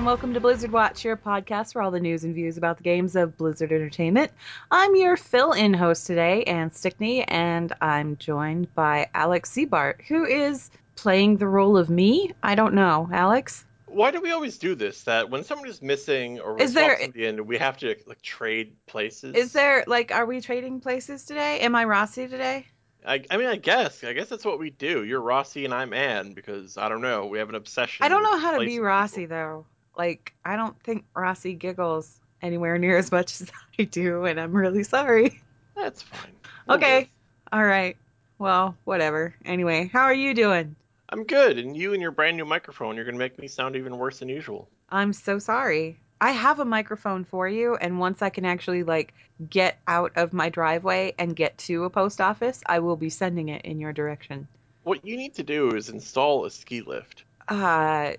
[0.00, 2.82] and welcome to Blizzard Watch, your podcast for all the news and views about the
[2.82, 4.32] games of Blizzard Entertainment.
[4.70, 10.70] I'm your fill-in host today, Ann Stickney, and I'm joined by Alex Ziebart, who is
[10.96, 12.32] playing the role of me.
[12.42, 13.66] I don't know, Alex.
[13.84, 15.02] Why do we always do this?
[15.02, 18.22] That when someone is missing or Is there- swap somebody in, we have to like
[18.22, 19.34] trade places.
[19.34, 21.60] Is there like, are we trading places today?
[21.60, 22.66] Am I Rossi today?
[23.06, 24.02] I, I mean, I guess.
[24.02, 25.04] I guess that's what we do.
[25.04, 27.26] You're Rossi and I'm Ann because I don't know.
[27.26, 28.04] We have an obsession.
[28.06, 29.36] I don't know how to be Rossi people.
[29.36, 29.66] though.
[29.96, 34.52] Like, I don't think Rossi giggles anywhere near as much as I do, and I'm
[34.52, 35.40] really sorry.
[35.76, 36.32] That's fine.
[36.66, 37.08] We'll Okay.
[37.52, 37.96] All right.
[38.38, 39.34] Well, whatever.
[39.44, 40.76] Anyway, how are you doing?
[41.10, 43.98] I'm good, and you and your brand new microphone, you're gonna make me sound even
[43.98, 44.68] worse than usual.
[44.90, 45.98] I'm so sorry.
[46.20, 49.14] I have a microphone for you, and once I can actually like
[49.48, 53.48] get out of my driveway and get to a post office, I will be sending
[53.48, 54.46] it in your direction.
[54.82, 58.12] What you need to do is install a ski lift, Uh,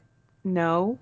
[0.44, 0.98] no.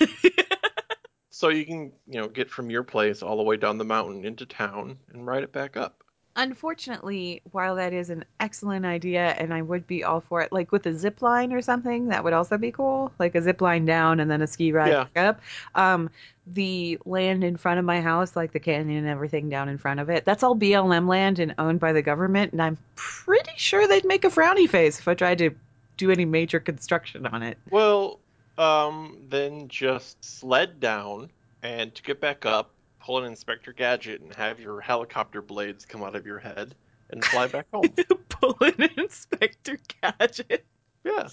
[1.30, 4.24] so you can, you know, get from your place all the way down the mountain
[4.24, 6.02] into town and ride it back up.
[6.38, 10.70] Unfortunately, while that is an excellent idea and I would be all for it, like
[10.70, 13.10] with a zip line or something, that would also be cool.
[13.18, 15.04] Like a zip line down and then a ski ride Yeah.
[15.14, 15.40] back up.
[15.74, 16.10] Um,
[16.46, 19.98] the land in front of my house, like the canyon and everything down in front
[19.98, 22.52] of it, that's all BLM land and owned by the government.
[22.52, 25.50] And I'm pretty sure they'd make a frowny face if I tried to
[25.96, 27.56] do any major construction on it.
[27.70, 28.20] Well,
[28.58, 31.30] um, then just sled down
[31.62, 36.02] and to get back up, pull an Inspector Gadget and have your helicopter blades come
[36.02, 36.74] out of your head
[37.10, 37.84] and fly back home.
[38.28, 40.66] Pull an Inspector Gadget.
[41.04, 41.28] yeah,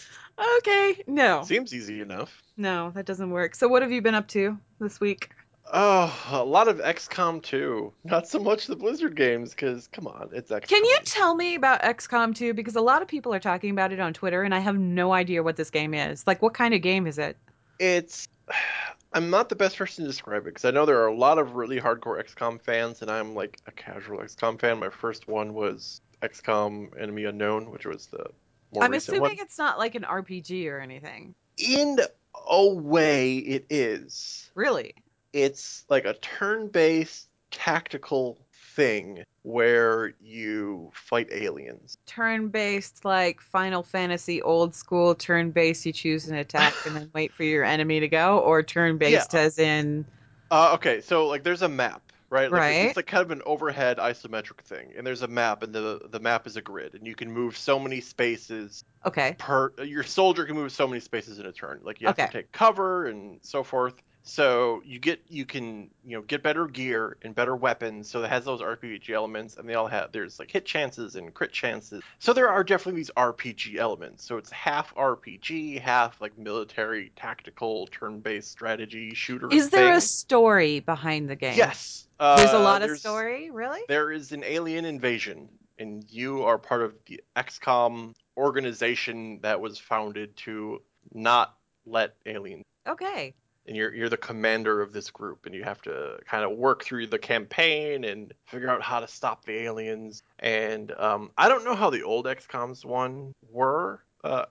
[0.59, 1.43] Okay, no.
[1.43, 2.41] seems easy enough.
[2.57, 3.55] No, that doesn't work.
[3.55, 5.29] So, what have you been up to this week?
[5.71, 7.93] Oh, a lot of XCOM 2.
[8.03, 10.67] Not so much the Blizzard games, because come on, it's XCOM.
[10.67, 12.53] Can you tell me about XCOM 2?
[12.53, 15.13] Because a lot of people are talking about it on Twitter, and I have no
[15.13, 16.25] idea what this game is.
[16.27, 17.37] Like, what kind of game is it?
[17.79, 18.27] It's.
[19.15, 21.37] I'm not the best person to describe it because I know there are a lot
[21.37, 24.79] of really hardcore XCOM fans, and I'm like a casual XCOM fan.
[24.79, 28.25] My first one was XCOM Enemy Unknown, which was the
[28.73, 29.35] more I'm assuming one.
[29.39, 31.35] it's not like an RPG or anything.
[31.57, 31.99] In
[32.49, 34.49] a way, it is.
[34.55, 34.95] Really?
[35.33, 38.37] It's like a turn-based tactical
[38.75, 41.95] thing where you fight aliens.
[42.05, 47.09] Turn based, like Final Fantasy old school turn based, you choose an attack and then
[47.13, 49.39] wait for your enemy to go, or turn based Yeah.
[49.39, 50.05] as in.
[50.51, 52.51] Uh, okay, so like there's a map, right?
[52.51, 52.81] Like, Right.
[52.81, 56.19] It's like kind of an overhead isometric thing, and there's a map, and the the
[56.19, 59.35] map is a grid, and you can move so many spaces Okay.
[59.37, 59.73] per.
[59.83, 61.81] Your soldier can move so many spaces in a turn.
[61.83, 62.25] Like you have Okay.
[62.27, 63.95] to take cover and so forth.
[64.25, 68.09] So you get you can you know get better gear and better weapons.
[68.09, 71.33] So it has those RPG elements, and they all have there's like hit chances and
[71.33, 72.01] crit chances.
[72.19, 74.23] So there are definitely these RPG elements.
[74.23, 79.53] So it's half RPG, half like military tactical turn-based strategy shooter.
[79.53, 79.97] Is there thing.
[79.97, 81.57] a story behind the game?
[81.57, 82.07] Yes.
[82.19, 83.81] There's a Uh, lot of story, really?
[83.89, 89.77] There is an alien invasion, and you are part of the XCOM organization that was
[89.77, 90.81] founded to
[91.13, 92.63] not let aliens.
[92.87, 93.35] Okay.
[93.65, 96.83] And you're you're the commander of this group, and you have to kind of work
[96.83, 100.21] through the campaign and figure out how to stop the aliens.
[100.39, 104.03] And um, I don't know how the old XCOM's one were.
[104.23, 104.45] Uh,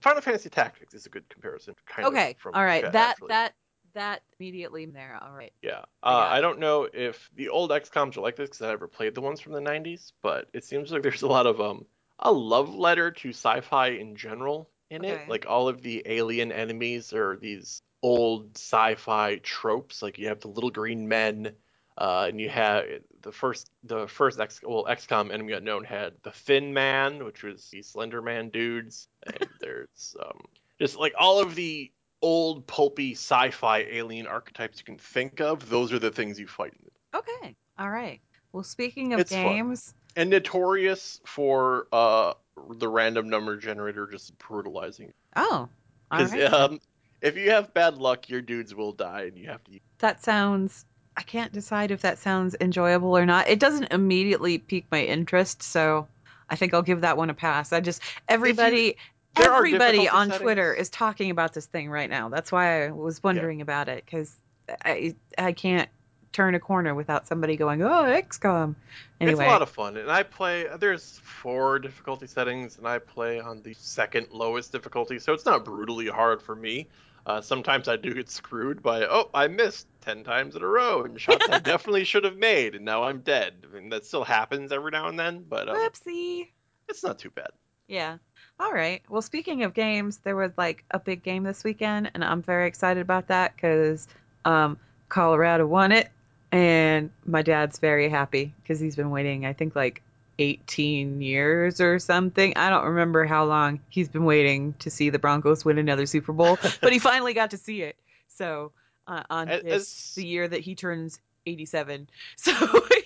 [0.00, 1.74] Final Fantasy Tactics is a good comparison.
[1.86, 2.30] Kind Okay.
[2.30, 2.82] Of from All right.
[2.82, 3.28] that, That actually.
[3.28, 3.54] that
[3.94, 5.18] that immediately there.
[5.20, 5.52] All right.
[5.62, 8.68] Yeah, I uh, I don't know if the old XComs are like this because I
[8.68, 11.60] never played the ones from the '90s, but it seems like there's a lot of
[11.60, 11.84] um
[12.20, 15.14] a love letter to sci-fi in general in Okay.
[15.14, 15.28] it.
[15.28, 20.02] Like all of the alien enemies are these old sci-fi tropes.
[20.02, 21.52] Like you have the little green men,
[21.98, 22.84] uh, and you have
[23.22, 27.68] the first the first X well XCOM Enemy Unknown had the Thin Man, which was
[27.70, 30.40] the Slender Man dudes, and there's um
[30.78, 31.90] just like all of the
[32.22, 35.68] old pulpy sci-fi alien archetypes you can think of.
[35.68, 36.72] Those are the things you fight.
[37.14, 37.56] Okay.
[37.78, 38.20] All right.
[38.52, 39.42] Well, speaking of It's fun.
[39.42, 42.34] games, And notorious for uh
[42.78, 45.12] the random number generator just brutalizing.
[45.36, 45.68] oh,
[46.10, 46.80] all Because um,
[47.20, 49.78] if you have bad luck, your dudes will die, and you have to.
[49.98, 50.84] that sounds.
[51.16, 53.48] I can't decide if that sounds enjoyable or not.
[53.48, 56.06] It doesn't immediately pique my interest, so
[56.50, 57.72] I think I'll give that one a pass.
[57.72, 58.96] I just everybody.
[59.38, 60.42] Are Everybody on settings.
[60.42, 62.30] Twitter is talking about this thing right now.
[62.30, 64.34] That's why I was wondering about it because
[64.82, 65.90] I I can't
[66.32, 68.74] turn a corner without somebody going, "Oh, XCOM."
[69.20, 70.66] Anyway, It's a lot of fun, and I play.
[70.78, 75.64] There's four difficulty settings, and I play on the second lowest difficulty, so it's not
[75.66, 76.88] brutally hard for me.
[77.26, 81.02] Uh, sometimes I do get screwed by, oh, I missed ten times in a row,
[81.02, 83.66] and shots I definitely should have made, and now I'm dead.
[83.68, 86.46] I mean, that still happens every now and then, but um, whoopsie.
[86.88, 87.50] it's not too bad.
[87.88, 88.18] Yeah.
[88.60, 89.02] All right.
[89.08, 92.68] Well, speaking of games, there was like a big game this weekend, and I'm very
[92.68, 94.06] excited about that because
[94.44, 94.78] um,
[95.08, 96.08] Colorado won it,
[96.52, 100.00] and my dad's very happy because he's been waiting, I think, like
[100.38, 102.52] 18 years or something.
[102.56, 106.32] I don't remember how long he's been waiting to see the Broncos win another Super
[106.32, 107.96] Bowl, but he finally got to see it.
[108.28, 108.72] So
[109.06, 112.52] uh, on As- his, as- the year that he turns 87, so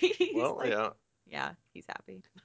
[0.01, 0.91] he's Well, like, yeah.
[1.29, 2.23] yeah, he's happy.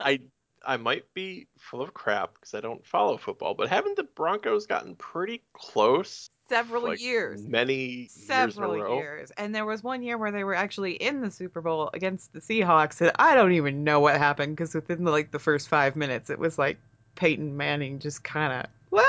[0.00, 0.20] I
[0.66, 4.66] I might be full of crap because I don't follow football, but haven't the Broncos
[4.66, 6.28] gotten pretty close?
[6.50, 7.42] Several like, years.
[7.46, 8.98] Many several years in a row.
[8.98, 9.32] years.
[9.38, 12.40] And there was one year where they were actually in the Super Bowl against the
[12.40, 15.94] Seahawks, and I don't even know what happened because within the, like the first five
[15.96, 16.76] minutes, it was like
[17.14, 18.52] Peyton Manning just kind
[18.92, 19.00] of?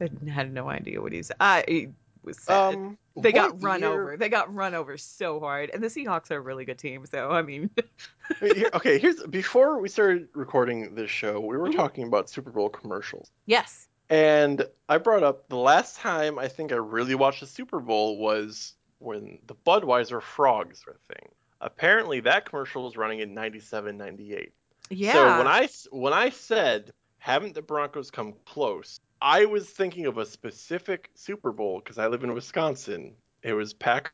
[0.00, 1.30] I had no idea what he's.
[1.38, 1.90] I it
[2.24, 2.74] was sad.
[2.74, 4.16] Um, they got run year- over.
[4.16, 7.04] They got run over so hard, and the Seahawks are a really good team.
[7.06, 7.68] So I mean,
[8.74, 11.76] okay, here's before we started recording this show, we were Mhm.
[11.76, 13.30] talking about Super Bowl commercials.
[13.46, 17.80] yes, And I brought up the last time I think I really watched the Super
[17.80, 21.28] Bowl was when the Budweiser frogs were a thing.
[21.60, 24.52] Apparently that commercial was running in 97, 98.
[24.90, 25.12] yeah.
[25.12, 30.18] So when I when I said haven't the Broncos come close, I was thinking of
[30.18, 33.14] a specific Super Bowl because I live in Wisconsin.
[33.42, 34.12] It was Packers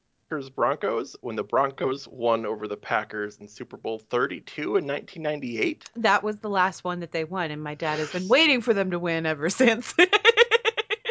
[0.54, 5.90] Broncos when the Broncos won over the Packers in Super Bowl 32 in 1998.
[5.96, 8.74] that was the last one that they won, and my dad has been waiting for
[8.74, 9.94] them to win ever since.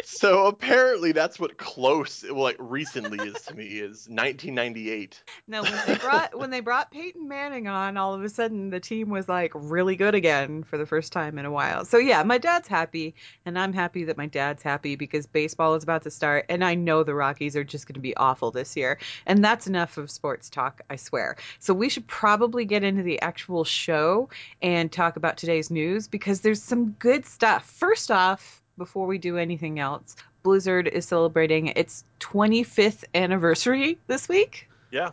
[0.04, 5.22] So apparently that's what close like recently is to me is 1998.
[5.46, 8.80] No, when they brought when they brought Peyton Manning on, all of a sudden the
[8.80, 11.84] team was like really good again for the first time in a while.
[11.84, 13.14] So yeah, my dad's happy,
[13.46, 16.74] and I'm happy that my dad's happy because baseball is about to start, and I
[16.74, 18.98] know the Rockies are just going to be awful this year.
[19.26, 21.36] And that's enough of sports talk, I swear.
[21.58, 24.28] So we should probably get into the actual show
[24.60, 27.64] and talk about today's news because there's some good stuff.
[27.64, 34.68] First off, before we do anything else, Blizzard is celebrating its 25th anniversary this week.
[34.90, 35.10] Yeah.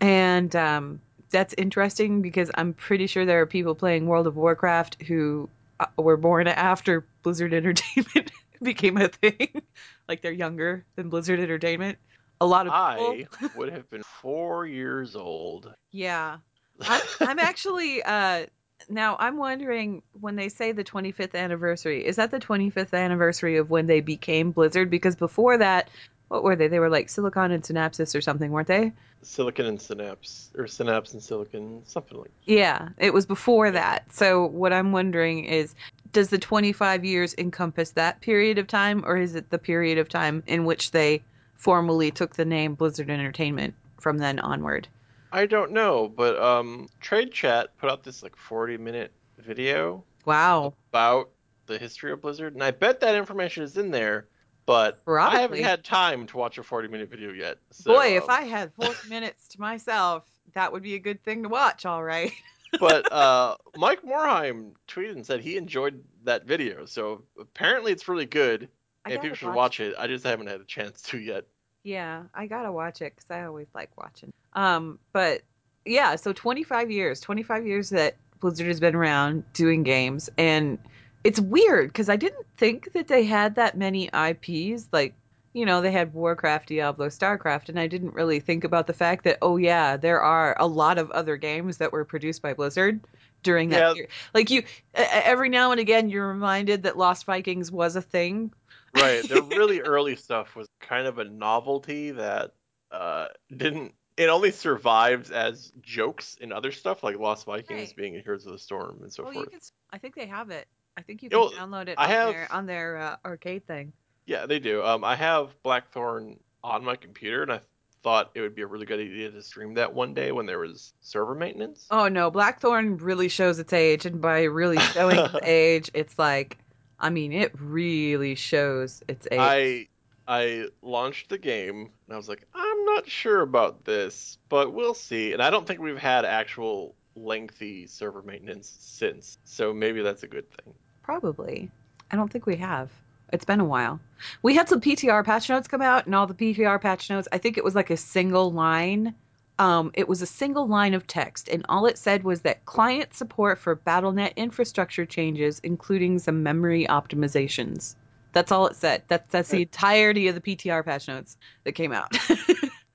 [0.00, 1.00] And um,
[1.30, 5.48] that's interesting because I'm pretty sure there are people playing World of Warcraft who
[5.80, 8.30] uh, were born after Blizzard Entertainment
[8.62, 9.62] became a thing.
[10.08, 11.98] like they're younger than Blizzard Entertainment.
[12.40, 12.72] A lot of
[13.18, 13.26] people.
[13.42, 15.72] I would have been 4 years old.
[15.90, 16.38] Yeah.
[16.80, 18.46] I'm, I'm actually uh
[18.88, 23.70] now I'm wondering when they say the 25th anniversary, is that the 25th anniversary of
[23.70, 24.90] when they became Blizzard?
[24.90, 25.88] Because before that,
[26.28, 26.68] what were they?
[26.68, 28.92] They were like Silicon and Synapses or something, weren't they?
[29.22, 32.30] Silicon and Synapse or Synapse and Silicon, something like.
[32.44, 34.12] Yeah, it was before that.
[34.12, 35.74] So what I'm wondering is
[36.12, 40.08] does the 25 years encompass that period of time or is it the period of
[40.08, 41.22] time in which they
[41.54, 44.88] formally took the name Blizzard Entertainment from then onward?
[45.32, 50.74] I don't know, but um Trade Chat put out this like 40 minute video Wow.
[50.90, 51.30] about
[51.66, 54.28] the history of Blizzard, and I bet that information is in there,
[54.66, 57.58] but I haven't had time to watch a 40 minute video yet.
[57.72, 61.22] So, Boy, if um, I had 40 minutes to myself, that would be a good
[61.24, 62.32] thing to watch, all right.
[62.80, 68.26] but uh, Mike Morhaime tweeted and said he enjoyed that video, so apparently it's really
[68.26, 68.68] good,
[69.04, 69.94] I and people should watch it.
[69.98, 71.44] I just haven't had a chance to yet.
[71.84, 74.30] Yeah, I gotta watch it because I always like watching.
[74.58, 75.42] Um, but
[75.84, 80.78] yeah, so 25 years, 25 years that Blizzard has been around doing games, and
[81.22, 84.88] it's weird because I didn't think that they had that many IPs.
[84.90, 85.14] Like,
[85.52, 89.22] you know, they had Warcraft, Diablo, Starcraft, and I didn't really think about the fact
[89.24, 93.00] that oh yeah, there are a lot of other games that were produced by Blizzard
[93.44, 93.94] during that Yeah.
[93.94, 94.08] year.
[94.34, 98.52] Like you, every now and again, you're reminded that Lost Vikings was a thing.
[98.92, 102.54] Right, the really early stuff was kind of a novelty that
[102.90, 103.94] uh, didn't.
[104.18, 107.96] It only survives as jokes in other stuff like Lost Vikings Right.
[107.96, 109.50] being in Heroes of the Storm and so Well, you forth.
[109.52, 109.60] can.
[109.92, 110.66] I think they have it.
[110.96, 113.66] I think you can well, download it I on have- their on their uh, arcade
[113.66, 113.92] thing.
[114.26, 114.84] Yeah, they do.
[114.84, 117.60] Um, I have Blackthorne on my computer, and I
[118.02, 120.58] thought it would be a really good idea to stream that one day when there
[120.58, 121.86] was server maintenance.
[121.90, 126.58] Oh no, Blackthorne really shows its age, and by really showing its age, it's like,
[126.98, 129.38] I mean, it really shows its age.
[129.38, 129.88] I
[130.28, 134.92] I launched the game, and I was like, I'm not sure about this, but we'll
[134.92, 135.32] see.
[135.32, 140.28] And I don't think we've had actual lengthy server maintenance since, so maybe that's a
[140.28, 140.74] good thing.
[141.02, 141.70] Probably.
[142.10, 142.90] I don't think we have.
[143.32, 144.00] It's been a while.
[144.42, 147.38] We had some PTR patch notes come out, and all the PTR patch notes, I
[147.38, 149.14] think it was like a single line.
[149.58, 153.14] Um, it was a single line of text, and all it said was that client
[153.14, 157.96] support for BattleNet infrastructure changes, including some memory optimizations.
[158.32, 159.02] That's all it said.
[159.08, 162.16] That's that's the entirety of the PTR patch notes that came out.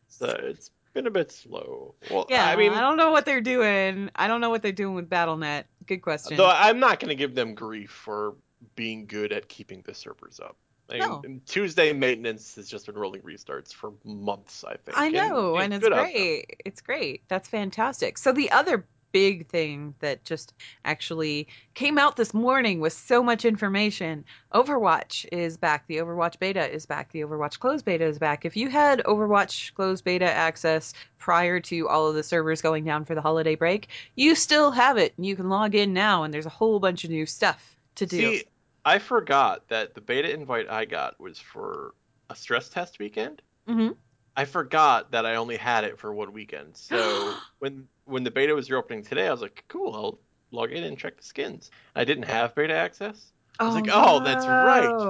[0.08, 1.96] So it's been a bit slow.
[2.10, 4.10] Well, yeah, I mean, I don't know what they're doing.
[4.16, 5.66] I don't know what they're doing with BattleNet.
[5.86, 6.38] Good question.
[6.38, 8.36] though I'm not going to give them grief for
[8.76, 10.56] being good at keeping the servers up.
[10.90, 11.22] I mean, No.
[11.26, 14.98] and Tuesday maintenance has just been rolling restarts for months, I think.
[14.98, 16.62] I know, and, and it's great.
[16.64, 17.24] It's great.
[17.28, 18.18] That's fantastic.
[18.18, 20.54] So the other big thing that just
[20.84, 25.88] actually came out this morning with so much information, Overwatch is back.
[25.88, 27.12] The Overwatch beta is back.
[27.14, 28.44] The Overwatch closed beta is back.
[28.44, 33.06] If you had Overwatch closed beta access prior to all of the servers going down
[33.06, 35.14] for the holiday break, you still have it.
[35.16, 38.06] and You can log in now and there's a whole bunch of new stuff to
[38.06, 38.18] do.
[38.18, 38.44] See,
[38.84, 41.94] I forgot that the beta invite I got was for
[42.30, 43.42] a stress test weekend.
[43.68, 43.96] Mhm.
[44.36, 46.76] I forgot that I only had it for one weekend.
[46.76, 50.20] So when when the beta was reopening today, I was like, cool, I'll
[50.52, 51.72] log in and check the skins.
[51.96, 53.32] I didn't have beta access.
[53.60, 55.08] I was like, "Oh, that's right."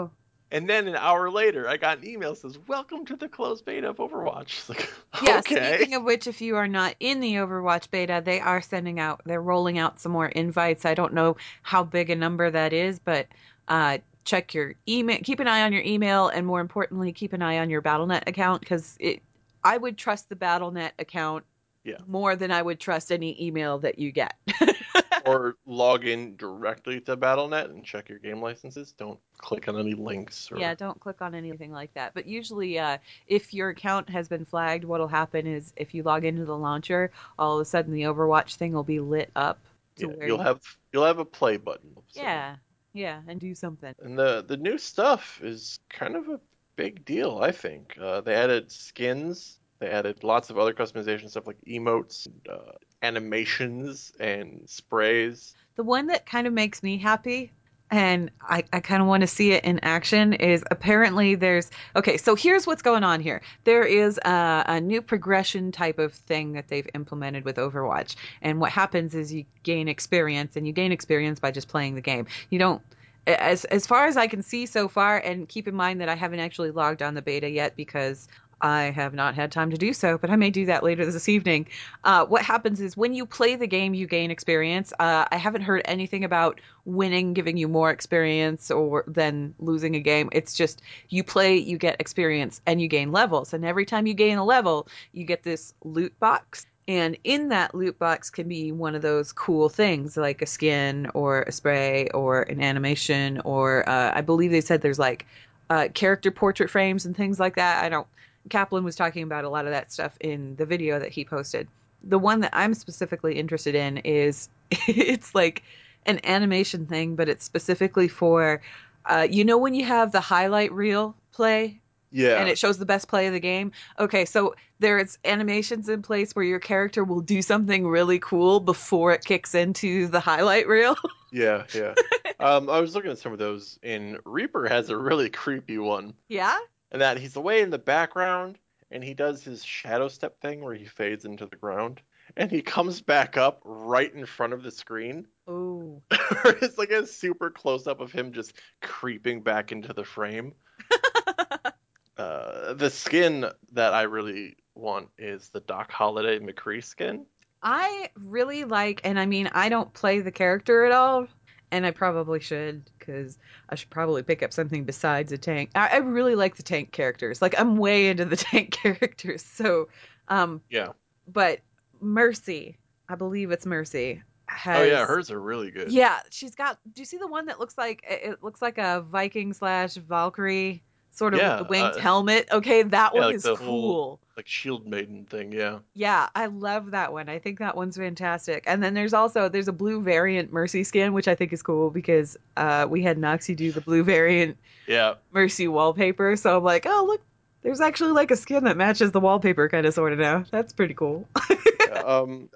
[0.51, 3.65] And then an hour later, I got an email that says, "Welcome to the closed
[3.65, 5.77] beta of Overwatch." Like, Yeah, okay.
[5.77, 9.21] speaking of which, if you are not in the Overwatch beta, they are sending out,
[9.25, 10.85] they're rolling out some more invites.
[10.85, 13.27] I don't know how big a number that is, but
[13.67, 17.41] uh, check your email, keep an eye on your email, and more importantly, keep an
[17.41, 19.21] eye on your BattleNet account because it.
[19.63, 21.45] I would trust the BattleNet account
[21.83, 21.97] Yeah.
[22.07, 24.35] more than I would trust any email that you get.
[25.25, 28.93] or log in directly to BattleNet and check your game licenses.
[28.97, 30.51] Don't click on any links.
[30.51, 30.57] Or...
[30.57, 32.13] Yeah, don't click on anything like that.
[32.13, 32.97] But usually, uh,
[33.27, 37.11] if your account has been flagged, what'll happen is if you log into the launcher,
[37.37, 39.59] all of a sudden the Overwatch thing will be lit up.
[39.97, 40.61] To Yeah, you'll you- have
[40.91, 41.95] you'll have a play button.
[42.09, 42.55] So- Yeah,
[42.93, 43.93] yeah, and do something.
[44.01, 46.39] And the the new stuff is kind of a
[46.75, 47.97] big deal, I think.
[47.99, 49.59] Uh, they added skins.
[49.83, 52.71] They added lots of other customization stuff like emotes, and, uh,
[53.01, 55.55] animations, and sprays.
[55.75, 57.51] The one that kind of makes me happy,
[57.91, 61.69] and I, I kind of want to see it in action, is apparently there's.
[61.97, 63.41] Okay, so here's what's going on here.
[63.65, 68.15] There is a, a new progression type of thing that they've implemented with Overwatch.
[68.41, 72.01] And what happens is you gain experience, and you gain experience by just playing the
[72.01, 72.25] game.
[72.51, 72.81] You don't.
[73.25, 76.15] As, as far as I can see so far, and keep in mind that I
[76.15, 78.29] haven't actually logged on the beta yet because
[78.63, 81.27] I have not had time to do so, but I may do that later this
[81.27, 81.67] evening.
[82.05, 84.93] Uh, what happens is when you play the game, you gain experience.
[84.97, 89.99] Uh, I haven't heard anything about winning giving you more experience or than losing a
[89.99, 90.29] game.
[90.31, 93.53] It's just you play, you get experience, and you gain levels.
[93.53, 96.65] And every time you gain a level, you get this loot box.
[96.87, 101.09] And in that loot box can be one of those cool things like a skin
[101.13, 105.25] or a spray or an animation, or uh, I believe they said there's like
[105.69, 107.83] uh, character portrait frames and things like that.
[107.83, 108.07] I don't.
[108.49, 111.67] Kaplan was talking about a lot of that stuff in the video that he posted.
[112.03, 114.49] The one that I'm specifically interested in is
[114.87, 115.63] it's like
[116.05, 118.61] an animation thing, but it's specifically for,
[119.05, 121.79] uh, you know, when you have the highlight reel play
[122.11, 122.39] Yeah.
[122.39, 123.71] and it shows the best play of the game.
[123.97, 129.13] Okay, so there's animations in place where your character will do something really cool before
[129.13, 130.97] it kicks into the highlight reel.
[131.35, 131.95] Yeah, yeah.
[132.39, 136.13] um, I was looking at some of those, and Reaper has a really creepy one.
[136.27, 136.59] yeah?
[136.93, 138.59] And that he's away in the background,
[138.91, 142.01] and he does his shadow step thing where he fades into the ground,
[142.37, 145.27] and he comes back up right in front of the screen.
[145.49, 146.01] Ooh.
[146.11, 150.53] it's like a super close up of him just creeping back into the frame.
[152.17, 157.25] uh, the skin that I really want is the Doc Holliday McCree skin.
[157.63, 161.27] I really like, and I mean, I don't play the character at all,
[161.73, 163.37] and I probably should because
[163.69, 165.71] I should probably pick up something besides a tank.
[165.75, 167.41] I, I really like the tank characters.
[167.41, 169.43] Like I'm way into the tank characters.
[169.43, 169.89] So,
[170.27, 170.89] um, Yeah.
[171.27, 171.59] but
[171.99, 172.77] Mercy,
[173.09, 174.21] I believe it's Mercy.
[174.47, 175.91] Has, Oh yeah, hers are really good.
[175.91, 176.77] Yeah, she's got.
[176.93, 180.83] Do you see the one that looks like it looks like a Viking slash Valkyrie
[181.11, 182.49] sort of Yeah, winged uh, helmet?
[182.51, 183.55] Okay, that yeah, one like is cool.
[183.55, 185.79] whole- Like Shield Maiden thing, yeah.
[185.93, 187.29] Yeah, I love that one.
[187.29, 188.63] I think that one's fantastic.
[188.65, 191.91] And then there's also there's a blue variant Mercy skin, which I think is cool
[191.91, 195.15] because uh, we had Noxie do the blue variant Yeah.
[195.31, 196.35] Mercy wallpaper.
[196.35, 197.21] So I'm like, oh look,
[197.61, 200.45] there's actually like a skin that matches the wallpaper kind of sort of now.
[200.49, 201.27] That's pretty cool.
[202.05, 202.49] um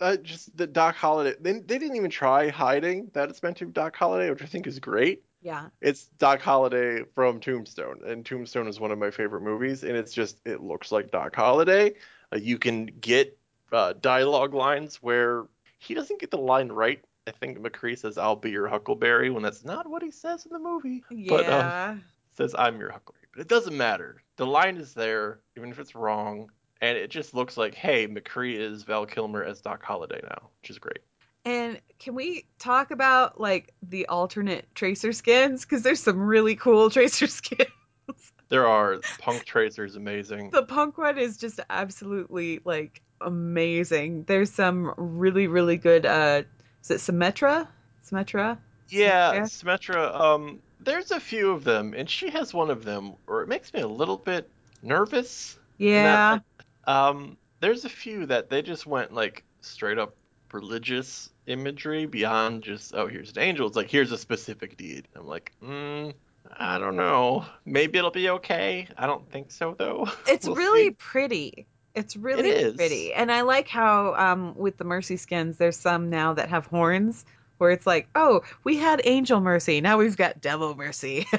[0.00, 3.66] uh, just the Doc Holliday they, they didn't even try hiding that it's meant to
[3.66, 5.22] be Doc Holliday, which I think is great.
[5.42, 5.68] Yeah.
[5.80, 10.12] It's Doc Holliday from Tombstone, and Tombstone is one of my favorite movies, and it's
[10.12, 11.94] just it looks like Doc Holliday.
[12.32, 13.38] Uh, you can get
[13.72, 15.44] uh, dialogue lines where
[15.78, 17.02] he doesn't get the line right.
[17.26, 20.52] I think McCree says, "I'll be your Huckleberry," when that's not what he says in
[20.52, 21.04] the movie.
[21.28, 22.02] But um,
[22.36, 24.22] says, "I'm your Huckleberry," but it doesn't matter.
[24.36, 26.50] The line is there, even if it's wrong,
[26.80, 30.70] and it just looks like, "Hey, McCree is Val Kilmer as Doc Holliday now," which
[30.70, 31.00] is great.
[31.46, 35.64] And can we talk about like the alternate tracer skins?
[35.64, 37.70] Because there's some really cool tracer skins.
[38.48, 40.50] There are Punk tracers, amazing.
[40.50, 44.24] the punk one is just absolutely like amazing.
[44.24, 46.04] There's some really really good.
[46.04, 46.42] uh
[46.82, 47.68] Is it Symmetra?
[48.04, 48.58] Symmetra?
[48.88, 50.14] Yeah, Symmetra?
[50.20, 53.72] Um, there's a few of them, and she has one of them, or it makes
[53.72, 54.48] me a little bit
[54.82, 55.58] nervous.
[55.78, 56.38] Yeah.
[56.84, 60.14] that, um, there's a few that they just went like straight up
[60.56, 63.66] religious imagery beyond just oh here's an angel.
[63.66, 65.06] It's like here's a specific deed.
[65.14, 66.12] I'm like, mm,
[66.58, 67.44] I don't know.
[67.64, 68.88] Maybe it'll be okay.
[68.96, 70.08] I don't think so though.
[70.26, 70.90] It's We'll really see.
[70.98, 71.66] pretty.
[71.94, 72.74] It's really is.
[72.76, 73.12] pretty.
[73.14, 77.24] And I like how um with the Mercy skins there's some now that have horns
[77.58, 79.80] where it's like, "Oh, we had Angel Mercy.
[79.80, 81.26] Now we've got Devil Mercy."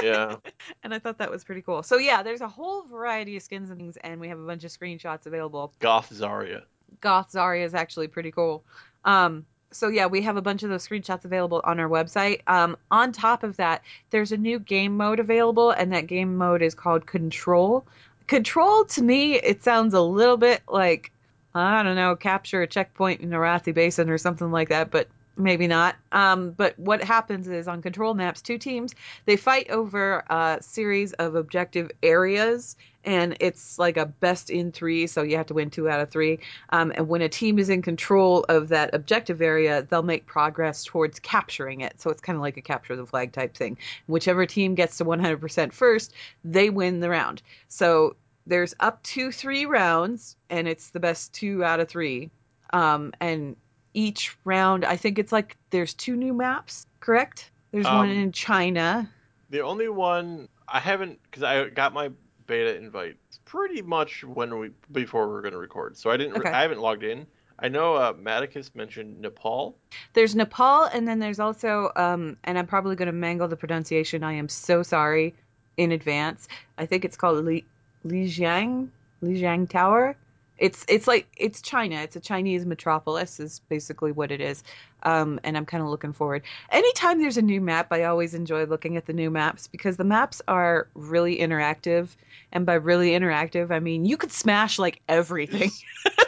[0.00, 0.36] Yeah.
[0.84, 1.82] and I thought that was pretty cool.
[1.82, 4.62] So yeah, there's a whole variety of skins and things and we have a bunch
[4.62, 5.72] of screenshots available.
[5.80, 6.62] Goth Zarya.
[7.00, 8.62] Goth Zarya is actually pretty cool.
[9.04, 12.40] Um, so yeah, we have a bunch of those screenshots available on our website.
[12.46, 16.62] Um, on top of that, there's a new game mode available, and that game mode
[16.62, 17.84] is called Control.
[18.26, 21.12] Control to me, it sounds a little bit like
[21.54, 25.66] I don't know, capture a checkpoint in Arathi Basin or something like that, but maybe
[25.66, 25.96] not.
[26.12, 31.12] Um, but what happens is on control maps, two teams they fight over a series
[31.14, 35.70] of objective areas, and it's like a best in three, so you have to win
[35.70, 36.40] two out of three.
[36.70, 40.84] Um, and when a team is in control of that objective area, they'll make progress
[40.84, 42.00] towards capturing it.
[42.00, 43.78] So it's kind of like a capture the flag type thing.
[44.06, 46.12] Whichever team gets to 100% first,
[46.44, 47.40] they win the round.
[47.68, 48.16] So
[48.46, 52.30] there's up to three rounds, and it's the best two out of three.
[52.72, 53.56] Um, and
[53.94, 57.50] each round, I think it's like there's two new maps, correct?
[57.72, 59.10] There's one Um, in China.
[59.50, 62.10] The only one I haven't because I got my
[62.46, 66.36] beta invite pretty much when we before we were going to record, so I didn't.
[66.36, 66.50] Okay.
[66.50, 67.26] I haven't logged in.
[67.60, 69.76] I know uh, Maticus mentioned Nepal.
[70.12, 74.22] There's Nepal, and then there's also, um, and I'm probably going to mangle the pronunciation.
[74.22, 75.34] I am so sorry
[75.76, 76.46] in advance.
[76.76, 77.64] I think it's called Li,
[78.06, 78.90] Lijiang,
[79.22, 80.16] Lijiang Tower.
[80.58, 81.96] It's it's like it's China.
[81.96, 83.40] It's a Chinese metropolis.
[83.40, 84.62] Is basically what it is.
[85.04, 86.42] Um, and I'm kind of looking forward.
[86.70, 90.04] Anytime there's a new map, I always enjoy looking at the new maps because the
[90.04, 92.08] maps are really interactive.
[92.50, 95.70] And by really interactive, I mean you could smash like everything.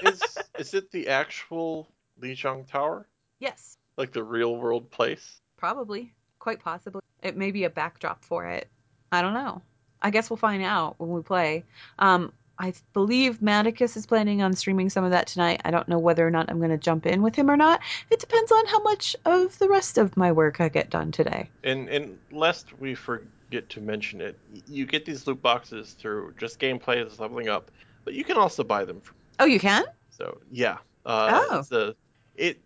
[0.02, 0.22] Is
[0.58, 1.88] is it the actual
[2.20, 3.06] Lijiang Tower,
[3.38, 5.40] yes, like the real world place?
[5.56, 6.12] Probably.
[6.38, 7.02] Quite possibly.
[7.22, 8.68] It may be a backdrop for it.
[9.12, 9.60] I don't know.
[10.02, 11.64] I guess we'll find out when we play.
[11.98, 15.62] Um, I believe Maticus is planning on streaming some of that tonight.
[15.64, 17.80] I don't know whether or not I'm going to jump in with him or not.
[18.10, 21.48] It depends on how much of the rest of my work I get done today.
[21.64, 26.60] And and lest we forget to mention it, you get these loot boxes through just
[26.60, 27.70] gameplay that's leveling up,
[28.04, 29.00] but you can also buy them.
[29.00, 29.84] For, Oh, you can?
[30.10, 31.94] so yeah, uh, Oh.
[32.36, 32.60] it.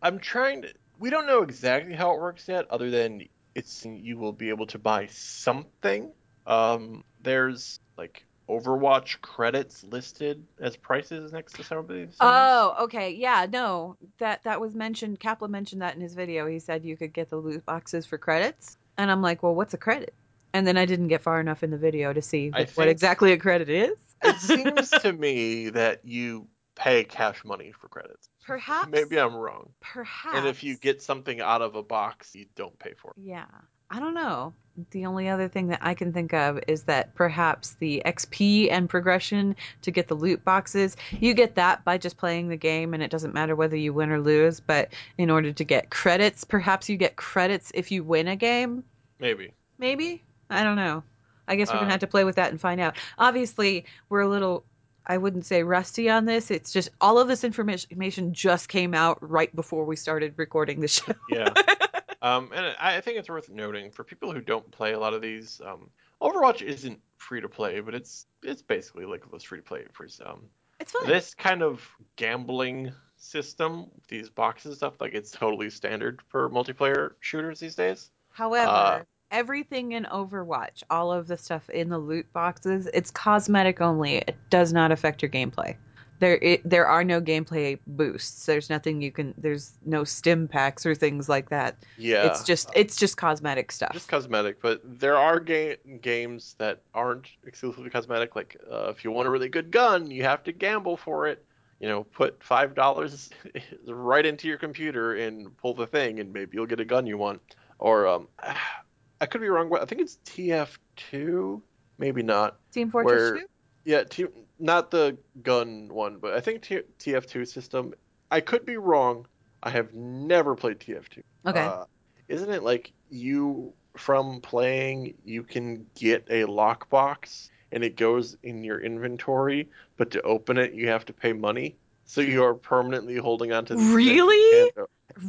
[0.00, 0.72] I'm trying to.
[0.98, 4.66] We don't know exactly how it works yet, other than it's you will be able
[4.68, 6.12] to buy something.
[6.46, 12.16] Um, there's like Overwatch credits listed as prices next to some of these.
[12.20, 13.12] Oh, okay.
[13.12, 13.96] Yeah, no.
[14.18, 15.20] That that was mentioned.
[15.20, 16.46] Kaplan mentioned that in his video.
[16.46, 18.78] He said you could get the loot boxes for credits.
[18.96, 20.14] And I'm like, "Well, what's a credit?"
[20.54, 23.32] And then I didn't get far enough in the video to see I what exactly
[23.32, 23.92] a credit is.
[24.24, 28.28] it seems to me that you pay cash money for credits.
[28.46, 29.70] Perhaps Maybe I'm wrong.
[29.80, 30.38] Perhaps.
[30.38, 33.22] And if you get something out of a box, you don't pay for it.
[33.22, 33.44] Yeah.
[33.90, 34.54] I don't know.
[34.90, 38.88] The only other thing that I can think of is that perhaps the XP and
[38.88, 43.02] progression to get the loot boxes, you get that by just playing the game and
[43.02, 44.60] it doesn't matter whether you win or lose.
[44.60, 48.84] But in order to get credits, perhaps you get credits if you win a game.
[49.18, 49.52] Maybe.
[49.78, 50.22] Maybe?
[50.48, 51.02] I don't know.
[51.48, 52.96] I guess we're going Uh, to have to play with that and find out.
[53.18, 54.64] Obviously, we're a little.
[55.06, 56.50] I wouldn't say rusty on this.
[56.50, 60.88] It's just all of this information just came out right before we started recording the
[60.88, 61.14] show.
[61.30, 61.48] Yeah.
[62.22, 65.14] um, and I I think it's worth noting for people who don't play a lot
[65.14, 65.60] of these.
[65.64, 69.84] Um, Overwatch isn't free to play, but it's it's basically like those free to play
[69.92, 70.42] for um,
[70.80, 71.06] It's fun.
[71.06, 75.00] this kind of gambling system, these boxes and stuff.
[75.00, 78.10] Like it's totally standard for multiplayer shooters these days.
[78.30, 83.80] However, Uh, everything in Overwatch, all of the stuff in the loot boxes, it's cosmetic
[83.80, 84.16] only.
[84.16, 85.76] It does not affect your gameplay.
[86.20, 88.46] There, it, there are no gameplay boosts.
[88.46, 89.34] There's nothing you can.
[89.38, 91.76] There's no stim packs or things like that.
[91.96, 92.26] Yeah.
[92.26, 93.92] It's just, it's just cosmetic stuff.
[93.92, 98.34] just cosmetic, but there are ga- games that aren't exclusively cosmetic.
[98.34, 101.44] Like uh, if you want a really good gun, you have to gamble for it.
[101.80, 103.30] You know, put five dollars
[103.86, 107.16] right into your computer and pull the thing, and maybe you'll get a gun you
[107.18, 107.40] want.
[107.78, 108.28] Or um,
[109.20, 111.60] I could be wrong, I think it's TF2,
[111.98, 112.58] maybe not.
[112.72, 113.46] Team Fortress where- 2?
[113.84, 114.26] Yeah, T-
[114.58, 117.94] not the gun one, but I think T- TF2 system.
[118.30, 119.26] I could be wrong.
[119.62, 121.22] I have never played TF2.
[121.46, 121.64] Okay.
[121.64, 121.84] Uh,
[122.28, 128.62] isn't it like you from playing you can get a lockbox and it goes in
[128.64, 131.76] your inventory, but to open it you have to pay money?
[132.04, 134.70] So you are permanently holding on to this Really?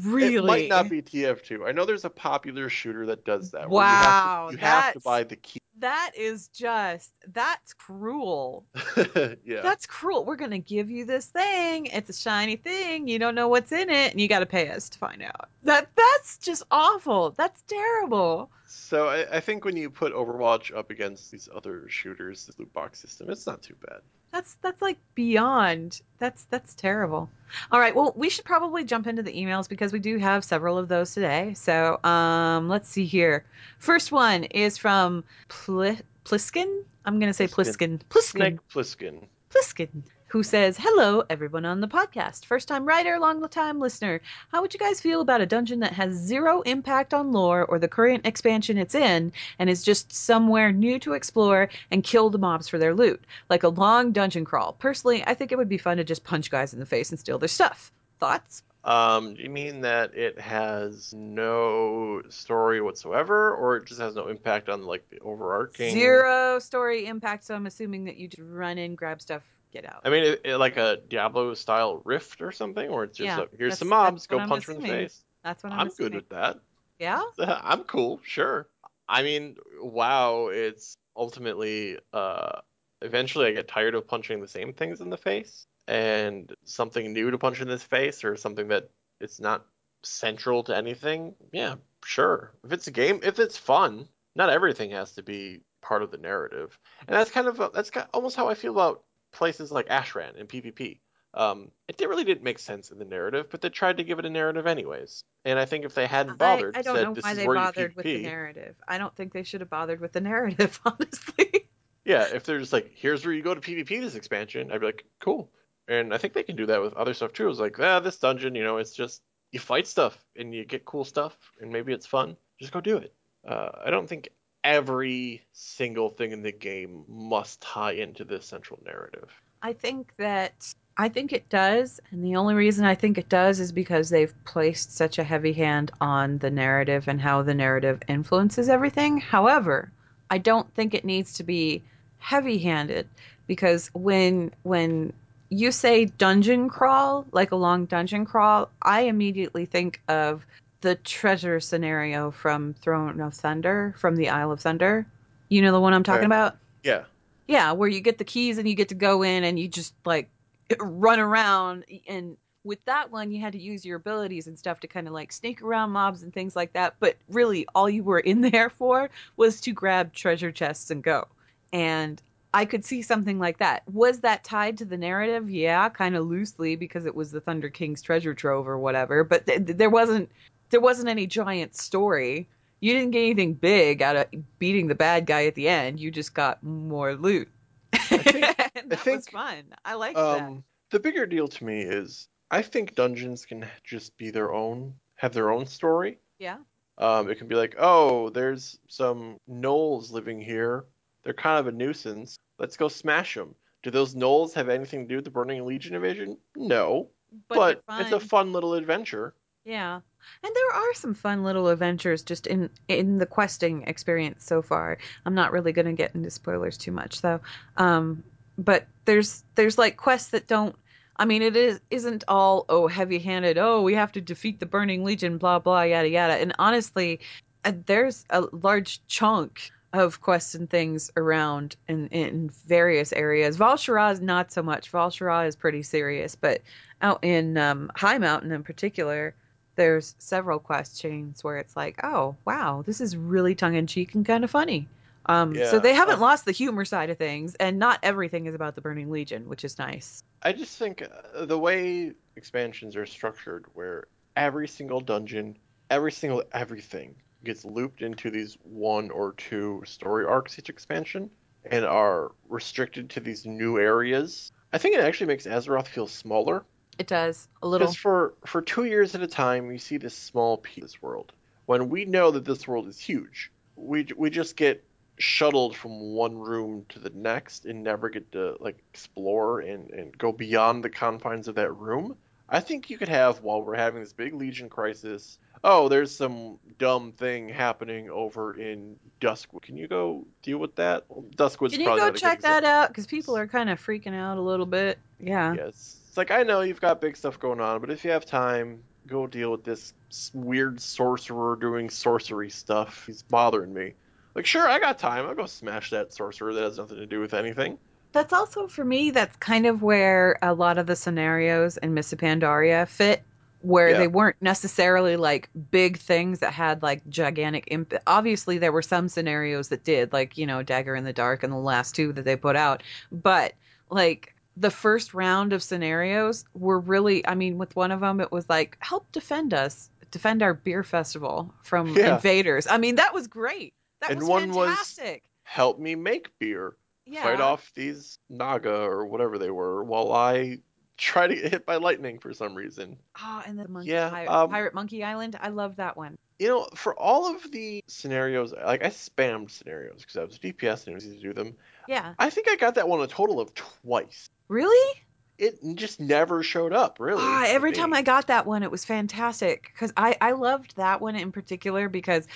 [0.03, 0.35] Really?
[0.35, 1.67] It might not be TF2.
[1.67, 3.69] I know there's a popular shooter that does that.
[3.69, 5.59] Wow, you have to, you have to buy the key.
[5.79, 8.65] That is just that's cruel.
[9.45, 9.61] yeah.
[9.61, 10.25] That's cruel.
[10.25, 11.87] We're gonna give you this thing.
[11.87, 13.07] It's a shiny thing.
[13.07, 15.49] You don't know what's in it, and you got to pay us to find out.
[15.63, 17.31] That that's just awful.
[17.31, 18.51] That's terrible.
[18.65, 22.71] So I, I think when you put Overwatch up against these other shooters, this loot
[22.73, 24.01] box system, it's not too bad.
[24.31, 26.01] That's that's like beyond.
[26.19, 27.29] That's that's terrible.
[27.71, 27.95] All right.
[27.95, 31.13] Well, we should probably jump into the emails because we do have several of those
[31.13, 31.53] today.
[31.55, 33.45] So um, let's see here.
[33.79, 36.83] First one is from Pli- Pliskin.
[37.05, 38.01] I'm gonna say Pliskin.
[38.09, 38.59] Pliskin.
[38.69, 39.19] Pliskin.
[39.19, 39.27] Pliskin.
[39.49, 42.45] Pliskin, who says, Hello, everyone on the podcast.
[42.45, 44.21] First time writer, long time listener.
[44.51, 47.79] How would you guys feel about a dungeon that has zero impact on lore or
[47.79, 52.37] the current expansion it's in and is just somewhere new to explore and kill the
[52.37, 53.23] mobs for their loot?
[53.49, 54.73] Like a long dungeon crawl.
[54.73, 57.19] Personally, I think it would be fun to just punch guys in the face and
[57.19, 57.91] steal their stuff.
[58.19, 58.61] Thoughts?
[58.83, 64.27] Um, do you mean that it has no story whatsoever, or it just has no
[64.27, 65.91] impact on like the overarching?
[65.91, 70.01] Zero story impact, so I'm assuming that you just run in, grab stuff, get out.
[70.03, 73.38] I mean, it, it- like a Diablo style rift or something, or it's just Yeah,
[73.38, 75.23] like, here's some mobs, go punch them in the face.
[75.43, 76.60] That's what I'm, I'm good with that.
[76.99, 77.21] Yeah?
[77.39, 78.67] I'm cool, sure.
[79.08, 82.62] I mean, wow, it's ultimately uh
[83.01, 87.32] eventually I get tired of punching the same things in the face and something new
[87.32, 89.65] to punch in this face or something that it's not
[90.03, 91.34] central to anything.
[91.51, 92.53] Yeah, sure.
[92.63, 96.17] If it's a game, if it's fun, not everything has to be part of the
[96.17, 96.77] narrative.
[97.08, 100.39] And that's kind of that's kind of almost how I feel about places like Ashran
[100.39, 100.99] and PvP.
[101.33, 104.17] Um, it did, really didn't make sense in the narrative, but they tried to give
[104.17, 105.23] it a narrative anyways.
[105.45, 107.95] And I think if they hadn't bothered, I, I don't said know why they bothered
[107.95, 108.75] with the narrative.
[108.87, 111.69] I don't think they should have bothered with the narrative, honestly.
[112.03, 114.87] Yeah, if they're just like, here's where you go to PvP this expansion, I'd be
[114.87, 115.51] like, cool.
[115.87, 117.49] And I think they can do that with other stuff too.
[117.49, 120.85] It's like, ah, this dungeon, you know, it's just you fight stuff and you get
[120.85, 122.37] cool stuff and maybe it's fun.
[122.59, 123.13] Just go do it.
[123.47, 124.29] Uh, I don't think
[124.63, 129.30] every single thing in the game must tie into this central narrative.
[129.62, 133.60] I think that I think it does, and the only reason I think it does
[133.60, 138.02] is because they've placed such a heavy hand on the narrative and how the narrative
[138.08, 139.17] influences everything.
[139.17, 139.91] However,
[140.30, 141.84] I don't think it needs to be
[142.19, 143.08] heavy-handed
[143.48, 145.13] because when when
[145.50, 150.45] you say dungeon crawl, like a long dungeon crawl, I immediately think of
[150.81, 155.05] the treasure scenario from Throne of Thunder, from the Isle of Thunder.
[155.49, 156.57] You know the one I'm talking about?
[156.83, 157.03] Yeah.
[157.47, 159.93] Yeah, where you get the keys and you get to go in and you just
[160.05, 160.29] like
[160.79, 161.85] run around.
[162.07, 165.13] And with that one, you had to use your abilities and stuff to kind of
[165.13, 166.95] like sneak around mobs and things like that.
[166.99, 171.27] But really, all you were in there for was to grab treasure chests and go.
[171.73, 172.21] And
[172.53, 173.83] I could see something like that.
[173.91, 175.49] Was that tied to the narrative?
[175.49, 179.23] Yeah, kind of loosely because it was the Thunder King's treasure trove or whatever.
[179.23, 180.31] But th- th- there wasn't
[180.69, 182.47] there wasn't any giant story.
[182.79, 184.27] You didn't get anything big out of
[184.58, 185.99] beating the bad guy at the end.
[185.99, 187.49] You just got more loot.
[187.93, 189.63] I think- and that was think, fun.
[189.84, 190.41] I like that.
[190.41, 194.93] Um, the bigger deal to me is I think dungeons can just be their own,
[195.15, 196.19] have their own story.
[196.39, 196.58] Yeah.
[196.97, 200.86] Um, it can be like, oh, there's some gnolls living here.
[201.23, 202.38] They're kind of a nuisance.
[202.58, 203.55] Let's go smash them.
[203.84, 206.38] Do those gnolls have anything to do with the Burning Legion invasion?
[206.55, 207.10] No,
[207.47, 209.34] but, they're it's a fun little adventure.
[209.69, 209.99] Yeah.
[210.43, 214.97] And there are some fun little adventures just in in the questing experience so far.
[215.25, 217.41] I'm not really going to get into spoilers too much though.
[217.77, 218.23] Um
[218.58, 220.75] but there's there's like quests that don't
[221.15, 225.03] I mean it is isn't all oh heavy-handed oh we have to defeat the burning
[225.03, 226.34] legion blah blah yada yada.
[226.34, 227.19] And honestly
[227.63, 233.58] uh, there's a large chunk of quests and things around in in various areas.
[233.58, 234.91] Val'sharah is not so much.
[234.91, 236.62] Val'sharah is pretty serious, but
[237.01, 239.36] out in um, High Mountain in particular,
[239.79, 244.13] there's several quest chains where it's like, oh wow, this is really tongue in cheek
[244.13, 244.89] and kind of funny.
[245.25, 248.55] Um, so they haven't uh, lost the humor side of things, and not everything is
[248.55, 250.21] about the Burning Legion, which is nice.
[250.43, 255.57] I just think uh, the way expansions are structured, where every single dungeon,
[255.89, 257.15] every single everything
[257.45, 261.29] gets looped into these one or two story arcs each expansion
[261.71, 264.51] and are restricted to these new areas.
[264.73, 266.65] I think it actually makes Azeroth feel smaller
[266.99, 267.88] It does a little.
[267.88, 271.01] because for for two years at a time, you see this small piece of this
[271.01, 271.31] world.
[271.65, 274.83] When we know that this world is huge, we we just get
[275.17, 280.17] shuttled from one room to the next and never get to like explore and, and
[280.17, 282.15] go beyond the confines of that room.
[282.49, 285.38] I think you could have while we're having this big Legion crisis.
[285.63, 289.62] Oh, there's some dumb thing happening over in Duskwood.
[289.62, 291.05] Can you go deal with that?
[291.09, 292.69] Well, Duskwood's Can you probably go not a good check that example.
[292.69, 292.88] out?
[292.88, 294.97] Because people are kind of freaking out a little bit.
[295.19, 295.53] Yeah.
[295.53, 295.98] Yes.
[296.10, 298.82] It's like I know you've got big stuff going on, but if you have time,
[299.06, 299.93] go deal with this
[300.34, 303.04] weird sorcerer doing sorcery stuff.
[303.06, 303.93] He's bothering me.
[304.34, 305.28] Like, sure, I got time.
[305.28, 307.78] I'll go smash that sorcerer that has nothing to do with anything.
[308.12, 309.12] That's also for me.
[309.12, 313.22] That's kind of where a lot of the scenarios in Miss Pandaria fit,
[313.62, 314.00] where Yeah.
[314.00, 318.02] they weren't necessarily like big things that had like gigantic impact.
[318.08, 321.54] Obviously, there were some scenarios that did, like you know, Dagger in the Dark and
[321.54, 322.82] the last two that they put out.
[323.12, 323.54] But
[323.91, 328.32] like the first round of scenarios were really, I mean, with one of them, it
[328.32, 332.15] was like help defend us, defend our beer festival from Yeah.
[332.15, 332.67] invaders.
[332.67, 333.74] I mean, that was great.
[334.02, 335.24] That And was one was- fantastic.
[335.43, 336.76] Help me make beer.
[337.06, 337.24] yeah.
[337.24, 340.60] Fight off these Naga or whatever they were while I
[340.98, 342.98] try to get hit by lightning for some reason.
[343.19, 345.38] Oh, and the monkey Yeah, pirate, um, pirate Monkey Island.
[345.41, 346.17] I love that one.
[346.38, 350.86] You know, for all of the scenarios, like I spammed scenarios because I was DPS
[350.86, 351.56] and it was easy to do them.
[351.88, 352.13] Yeah.
[352.19, 354.30] I think I got that one a total of twice.
[354.49, 355.01] Really?
[355.38, 357.21] It just never showed up, really.
[357.23, 357.77] Ah, every me.
[357.77, 361.31] time I got that one, it was fantastic because I I loved that one in
[361.31, 362.27] particular because,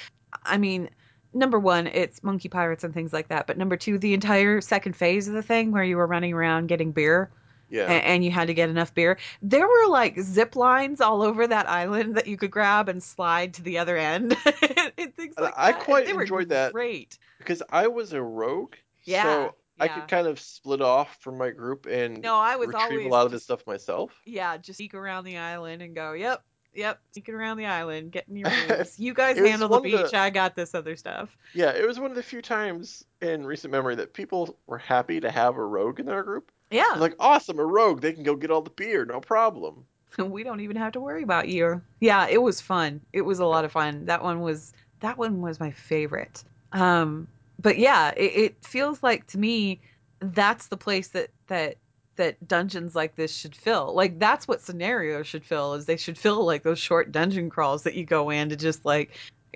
[0.46, 0.90] I mean,
[1.34, 4.96] number one, it's monkey pirates and things like that, but number two, the entire second
[4.96, 7.30] phase of the thing where you were running around getting beer
[7.70, 7.92] Yeah.
[7.92, 9.18] and, you had to get enough beer.
[9.42, 13.56] There were like zip lines all over that island that you could grab and slide
[13.56, 14.38] to the other end
[14.98, 15.82] and things like I that.
[15.82, 16.72] quite enjoyed that.
[16.72, 17.18] Great.
[17.40, 18.76] because I was a rogue.
[19.04, 22.68] Yeah, So I could kind of split off from my group and No, I was
[22.68, 24.12] retrieve always a lot of this stuff myself.
[24.26, 28.38] yeah, just sneak around the island and go, yep, yep, sneaking around the island, getting
[28.38, 29.00] your moves.
[29.00, 30.14] You guys handle the of the- beach.
[30.14, 31.36] I got this other stuff.
[31.54, 35.20] Yeah, it was one of the few times in recent memory that people were happy
[35.20, 36.52] to have a rogue in their group.
[36.72, 38.02] Yeah, Like, awesome, a rogue.
[38.02, 39.86] They can go get all the beer, no problem.
[40.18, 41.82] we don't even have to worry about you.
[42.00, 43.02] Yeah, it was fun.
[43.14, 44.06] It was a lot of fun.
[44.06, 46.44] That one was that one was my favorite.
[46.72, 47.28] Um,
[47.64, 49.82] but yeah, it, it feels like to me
[50.20, 51.78] that's the place that that
[52.16, 53.96] that dungeons like this should fill.
[53.96, 55.74] Like that's what scenarios should fill.
[55.74, 58.86] Is they should fill like those short dungeon crawls that you go in to just
[58.86, 59.12] like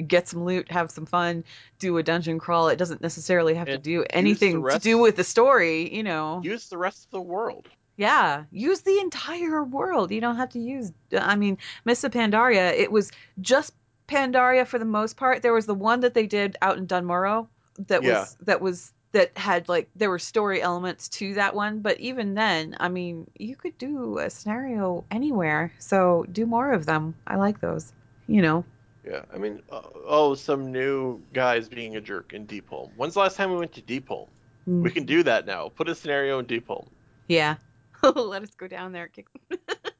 [0.07, 1.43] get some loot, have some fun,
[1.79, 2.69] do a dungeon crawl.
[2.69, 6.41] It doesn't necessarily have to do anything to do with the story, you know.
[6.43, 7.67] Use the rest of the world.
[7.97, 10.11] Yeah, use the entire world.
[10.11, 10.91] You don't have to use.
[11.19, 12.71] I mean, Miss Pandaria.
[12.73, 13.73] It was just
[14.07, 15.41] Pandaria for the most part.
[15.41, 17.47] There was the one that they did out in Dun Morogh
[17.87, 18.19] that Yeah.
[18.19, 21.79] was that was that had like there were story elements to that one.
[21.79, 25.71] But even then, I mean, you could do a scenario anywhere.
[25.79, 27.15] So do more of them.
[27.27, 27.93] I like those.
[28.27, 28.65] You know.
[29.05, 32.91] Yeah, I mean, uh, oh, some new guys being a jerk in Deepholm.
[32.97, 34.27] When's the last time we went to Deepholm?
[34.65, 35.69] We can do that now.
[35.69, 36.87] Put a scenario in Deepholm
[37.29, 37.55] Yeah.
[38.03, 39.09] Let us go down there.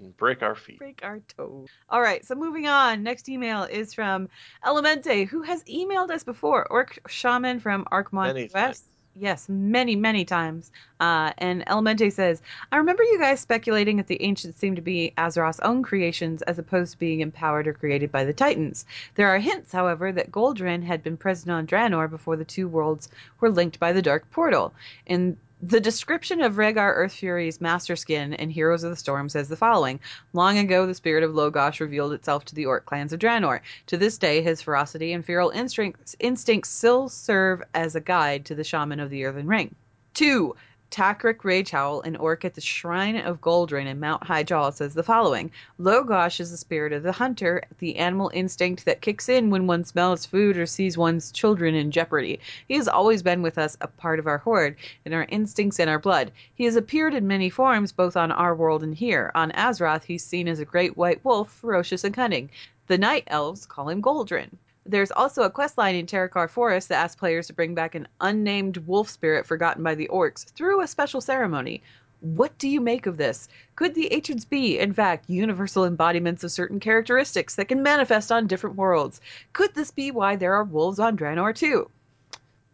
[0.00, 0.78] And break our feet.
[0.78, 1.68] break our toes.
[1.90, 3.02] All right, so moving on.
[3.02, 4.28] Next email is from
[4.64, 6.66] Elemente, who has emailed us before.
[6.70, 8.84] Orc Shaman from Arkmont Many West.
[9.16, 10.70] Yes, many, many times.
[11.00, 12.40] Uh, and Elemente says,
[12.72, 16.58] I remember you guys speculating that the ancients seem to be Azeroth's own creations as
[16.58, 18.86] opposed to being empowered or created by the Titans.
[19.16, 23.08] There are hints, however, that Goldrinn had been present on Draenor before the two worlds
[23.40, 24.72] were linked by the Dark Portal.
[25.04, 29.56] In the description of Rehgar Earthfury's master skin in Heroes of the Storm says the
[29.56, 30.00] following
[30.32, 33.60] Long ago, the spirit of Lo'Gosh revealed itself to the orc clans of Draenor.
[33.88, 36.16] To this day, his ferocity and feral instincts,
[36.64, 39.74] still serve as a guide to the shaman of the Earthen Ring.
[40.14, 40.56] 2.
[40.90, 45.52] Takrik Ragehowl, an orc at the Shrine of Goldrinn in Mount Hyjal, says the following
[45.78, 49.84] Lo'Gosh is the spirit of the hunter, the animal instinct that kicks in when one
[49.84, 52.40] smells food or sees one's children in jeopardy.
[52.66, 54.74] He has always been with us, a part of our horde,
[55.04, 56.32] in our instincts and our blood.
[56.52, 59.30] He has appeared in many forms, both on our world and here.
[59.36, 62.50] On Azeroth, he's seen as a great white wolf, ferocious and cunning.
[62.88, 64.58] The night elves call him Goldrinn.
[64.86, 68.78] There's also a questline in Terokkar Forest that asks players to bring back an unnamed
[68.78, 71.82] wolf spirit forgotten by the orcs through a special ceremony.
[72.20, 73.48] What do you make of this?
[73.76, 78.46] Could the ancients be, in fact, universal embodiments of certain characteristics that can manifest on
[78.46, 79.20] different worlds?
[79.52, 81.90] Could this be why there are wolves on Draenor too?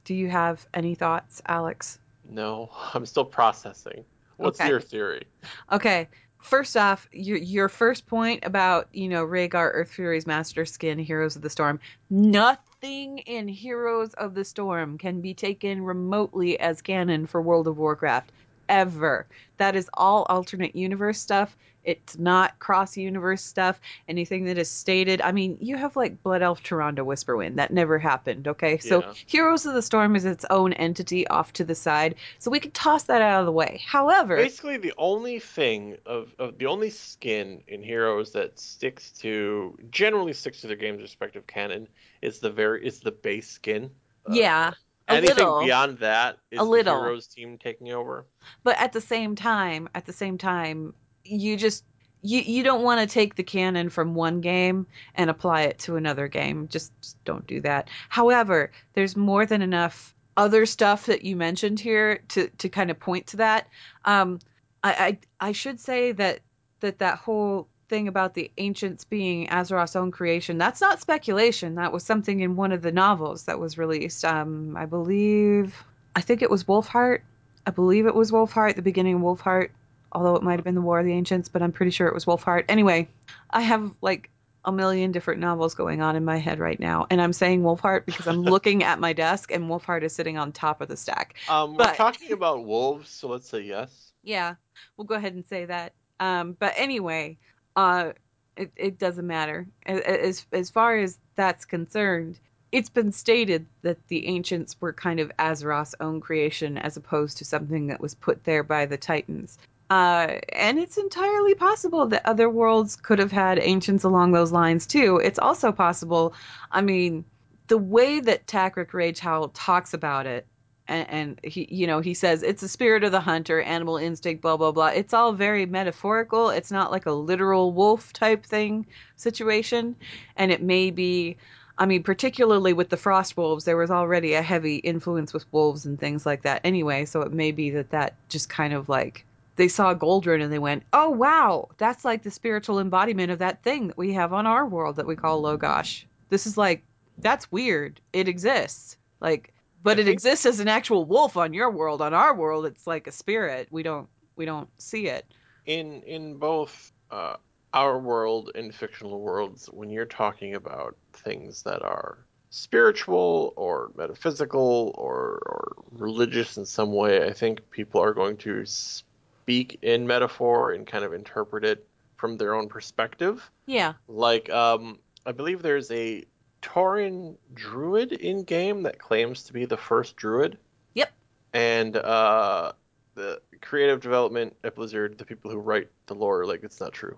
[0.04, 1.98] Do you have any thoughts, Alex?
[2.28, 4.04] No, I'm still processing.
[4.36, 4.68] What's Okay.
[4.68, 5.26] your theory?
[5.72, 6.08] Okay.
[6.46, 11.42] First off, your your first point about you know Rehgar Earthfury's master skin, Heroes of
[11.42, 11.80] the Storm.
[12.08, 17.78] Nothing in Heroes of the Storm can be taken remotely as canon for World of
[17.78, 18.30] Warcraft
[18.68, 19.26] ever.
[19.58, 21.56] That is all alternate universe stuff.
[21.84, 23.80] It's not cross universe stuff.
[24.08, 25.20] Anything that is stated.
[25.22, 27.54] I mean, you have like Blood Elf Tyrande Whisperwind.
[27.54, 28.48] That never happened.
[28.48, 32.50] Okay, so Heroes of the Storm is its own entity off to the side, so
[32.50, 33.80] we can toss that out of the way.
[33.86, 39.78] However, Basically, the only thing of, of the only skin in Heroes that sticks to
[39.90, 41.86] generally sticks to their game's respective canon
[42.20, 43.90] is the very is the base skin.
[44.28, 44.72] Uh, Yeah.
[45.08, 45.60] A Anything little.
[45.60, 46.94] beyond that is A little.
[46.94, 48.26] the heroes team taking over.
[48.64, 51.84] but at the same time at the same time you just
[52.22, 55.96] you, you don't want to take the canon from one game and apply it to
[55.96, 61.24] another game just, just don't do that however there's more than enough other stuff that
[61.24, 63.68] you mentioned here to to kind of point to that
[64.06, 64.38] um
[64.82, 66.40] i i, I should say that
[66.80, 71.92] that that whole thing about the ancients being Azeroth's own creation that's not speculation that
[71.92, 75.74] was something in one of the novels that was released um i believe
[76.14, 77.20] i think it was wolfheart
[77.68, 79.70] I believe it was Wolfheart, the beginning of Wolfheart,
[80.12, 82.14] although it might have been the War of the Ancients, but I'm pretty sure it
[82.14, 82.66] was Wolfheart.
[82.68, 83.08] Anyway,
[83.50, 84.30] I have like
[84.64, 88.06] a million different novels going on in my head right now, and I'm saying Wolfheart
[88.06, 91.34] because I'm looking at my desk and Wolfheart is sitting on top of the stack.
[91.48, 94.12] Um, we're But- talking about wolves, so let's say yes.
[94.22, 94.54] Yeah,
[94.96, 95.92] we'll go ahead and say that.
[96.20, 97.36] Um, but anyway,
[97.76, 98.12] uh,
[98.56, 99.66] it, it doesn't matter.
[99.84, 102.38] As as far as that's concerned,
[102.72, 107.44] it's been stated that the ancients were kind of Azeroth's own creation as opposed to
[107.44, 109.58] something that was put there by the Titans.
[109.88, 114.84] Uh, and it's entirely possible that other worlds could have had ancients along those lines
[114.86, 115.18] too.
[115.22, 116.34] It's also possible,
[116.72, 117.24] I mean,
[117.68, 120.44] the way that Takric Ragehowl talks about it
[120.88, 124.42] and, and he you know he says it's the spirit of the hunter animal instinct
[124.42, 128.86] blah blah blah it's all very metaphorical it's not like a literal wolf type thing
[129.16, 129.96] situation
[130.36, 131.36] and it may be
[131.78, 135.86] i mean particularly with the frost wolves there was already a heavy influence with wolves
[135.86, 139.24] and things like that anyway so it may be that that just kind of like
[139.56, 143.62] they saw Goldrinn and they went, "Oh wow, that's like the spiritual embodiment of that
[143.62, 146.04] thing that we have on our world that we call Lo'Gosh.
[146.28, 146.82] This is like
[147.18, 147.98] that's weird.
[148.12, 148.98] It exists.
[149.20, 149.54] Like
[149.86, 152.02] but I it think- exists as an actual wolf on your world.
[152.02, 153.68] On our world, it's like a spirit.
[153.70, 155.24] We don't we don't see it.
[155.64, 157.36] in in both uh,
[157.72, 162.18] our world and fictional worlds, when you're talking about things that are
[162.50, 168.64] spiritual or metaphysical or, or religious in some way, I think people are going to
[168.64, 173.50] speak in metaphor and kind of interpret it from their own perspective.
[173.66, 173.94] Yeah.
[174.08, 176.24] Like, um, I believe there's a
[176.62, 180.58] Tauren druid in game that claims to be the first druid.
[180.94, 181.12] Yep.
[181.52, 182.72] And uh,
[183.14, 187.16] the creative development at Blizzard, the people who write the lore, like it's not true.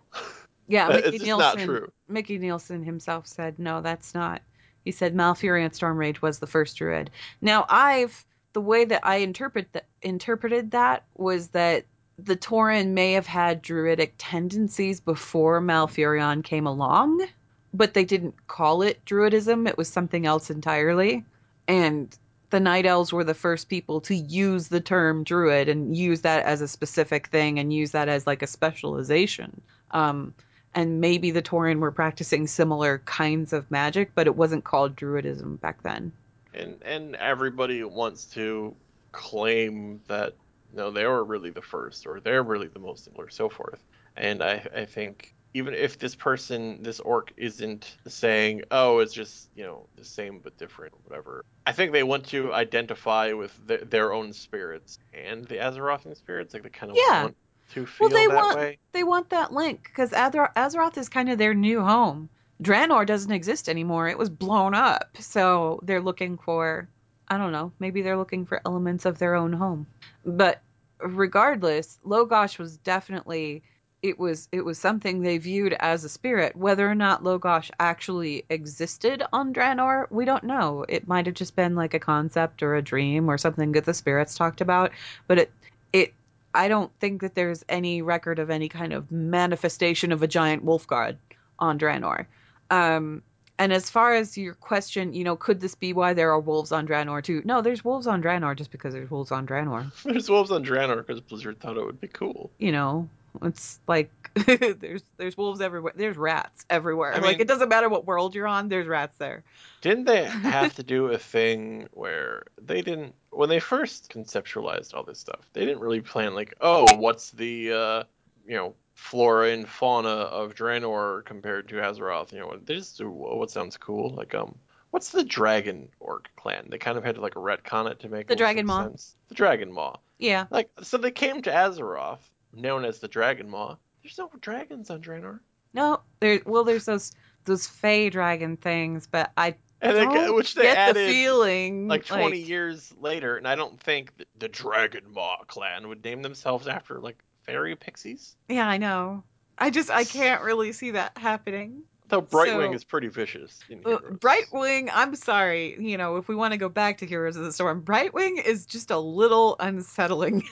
[0.66, 1.38] Yeah, it's Micky Neilson.
[1.38, 1.92] not true.
[2.09, 4.42] Micky Neilson himself said, "No, that's not."
[4.85, 7.11] He said Malfurion Stormrage was the first druid.
[7.40, 11.85] Now, I've the way that I interpret that interpreted that was that
[12.18, 17.24] the Tauren may have had druidic tendencies before Malfurion came along,
[17.72, 19.68] but they didn't call it druidism.
[19.68, 21.24] It was something else entirely.
[21.66, 22.16] And
[22.50, 26.44] the Night Elves were the first people to use the term druid and use that
[26.44, 29.61] as a specific thing and use that as like a specialization.
[29.90, 30.35] Um,
[30.74, 35.61] and maybe the Tauren were practicing similar kinds of magic, but it wasn't called druidism
[35.61, 36.12] back then.
[36.54, 38.74] And and everybody wants to
[39.12, 40.35] claim that
[40.72, 43.83] no, they were really the first or they're really the most or so forth.
[44.16, 49.48] And I I think even if this person, this orc, isn't saying, oh, it's just
[49.54, 51.44] you know the same but different, whatever.
[51.66, 56.54] I think they want to identify with th- their own spirits and the Azerothian spirits,
[56.54, 57.22] like they kind of Yeah.
[57.24, 57.37] want
[57.72, 58.78] to feel Well, they that want- way.
[58.92, 62.28] They want that link because Azer- Azeroth is kind of their new home.
[62.62, 64.08] Draenor doesn't exist anymore.
[64.08, 65.16] It was blown up.
[65.20, 66.88] So they're looking for,
[67.28, 69.87] I don't know, maybe they're looking for elements of their own home.
[70.24, 70.61] But
[70.98, 73.62] regardless, Lo'Gosh was definitely
[74.02, 76.56] it was it was something they viewed as a spirit.
[76.56, 80.84] Whether or not Lo'Gosh actually existed on Draenor, we don't know.
[80.88, 83.94] It might have just been like a concept or a dream or something that the
[83.94, 84.92] spirits talked about.
[85.26, 85.52] But it
[85.92, 86.14] it
[86.54, 90.64] I don't think that there's any record of any kind of manifestation of a giant
[90.64, 91.18] wolf god
[91.58, 92.26] on Draenor.
[92.70, 93.22] Um,
[93.58, 96.70] and as far as your question, you know, could this be why there are wolves
[96.70, 97.42] on Draenor too?
[97.44, 99.90] No, there's wolves on Draenor just because there's wolves on Draenor.
[100.04, 102.50] There's wolves on Draenor because Blizzard thought it would be cool.
[102.58, 103.08] You know,
[103.42, 104.11] it's like
[104.46, 105.92] there's there's wolves everywhere.
[105.96, 107.14] There's rats everywhere.
[107.14, 108.68] I like it doesn't matter what world you're on.
[108.68, 109.44] There's rats there.
[109.81, 115.03] Didn't they have to do a thing where they didn't when they first conceptualized all
[115.05, 118.03] this stuff, they didn't really plan like, oh, what's the uh
[118.47, 123.11] you know, flora and fauna of Draenor compared to Azeroth, you know, they just do
[123.11, 124.11] what sounds cool.
[124.11, 124.55] Like um
[124.91, 126.66] what's the dragon orc clan?
[126.70, 128.84] They kind of had to like retcon it to make The Dragon Maw.
[128.84, 129.14] sense.
[129.28, 129.97] The Dragon Maw.
[130.18, 130.47] Yeah.
[130.51, 132.20] Like so they came to Azeroth,
[132.61, 133.76] known as the Dragon Maw.
[134.02, 135.40] There's no dragons on Draenor.
[135.74, 136.40] No, there.
[136.46, 137.12] Well, there's those
[137.44, 142.04] those fey dragon things, but I And don't which they get added the feeling like
[142.04, 147.00] 20 years later, and I don't think the Dragon Maw clan would name themselves after
[147.00, 148.36] like fairy pixies.
[148.48, 149.24] Yeah, I know.
[149.59, 151.82] I just I can't really see that happening.
[152.09, 153.61] Though Brightwing So- is pretty vicious.
[153.68, 157.36] In Uh, Brightwing, I'm sorry, you know, if we want to go back to Heroes
[157.36, 160.48] of the Storm, Brightwing is just a little unsettling.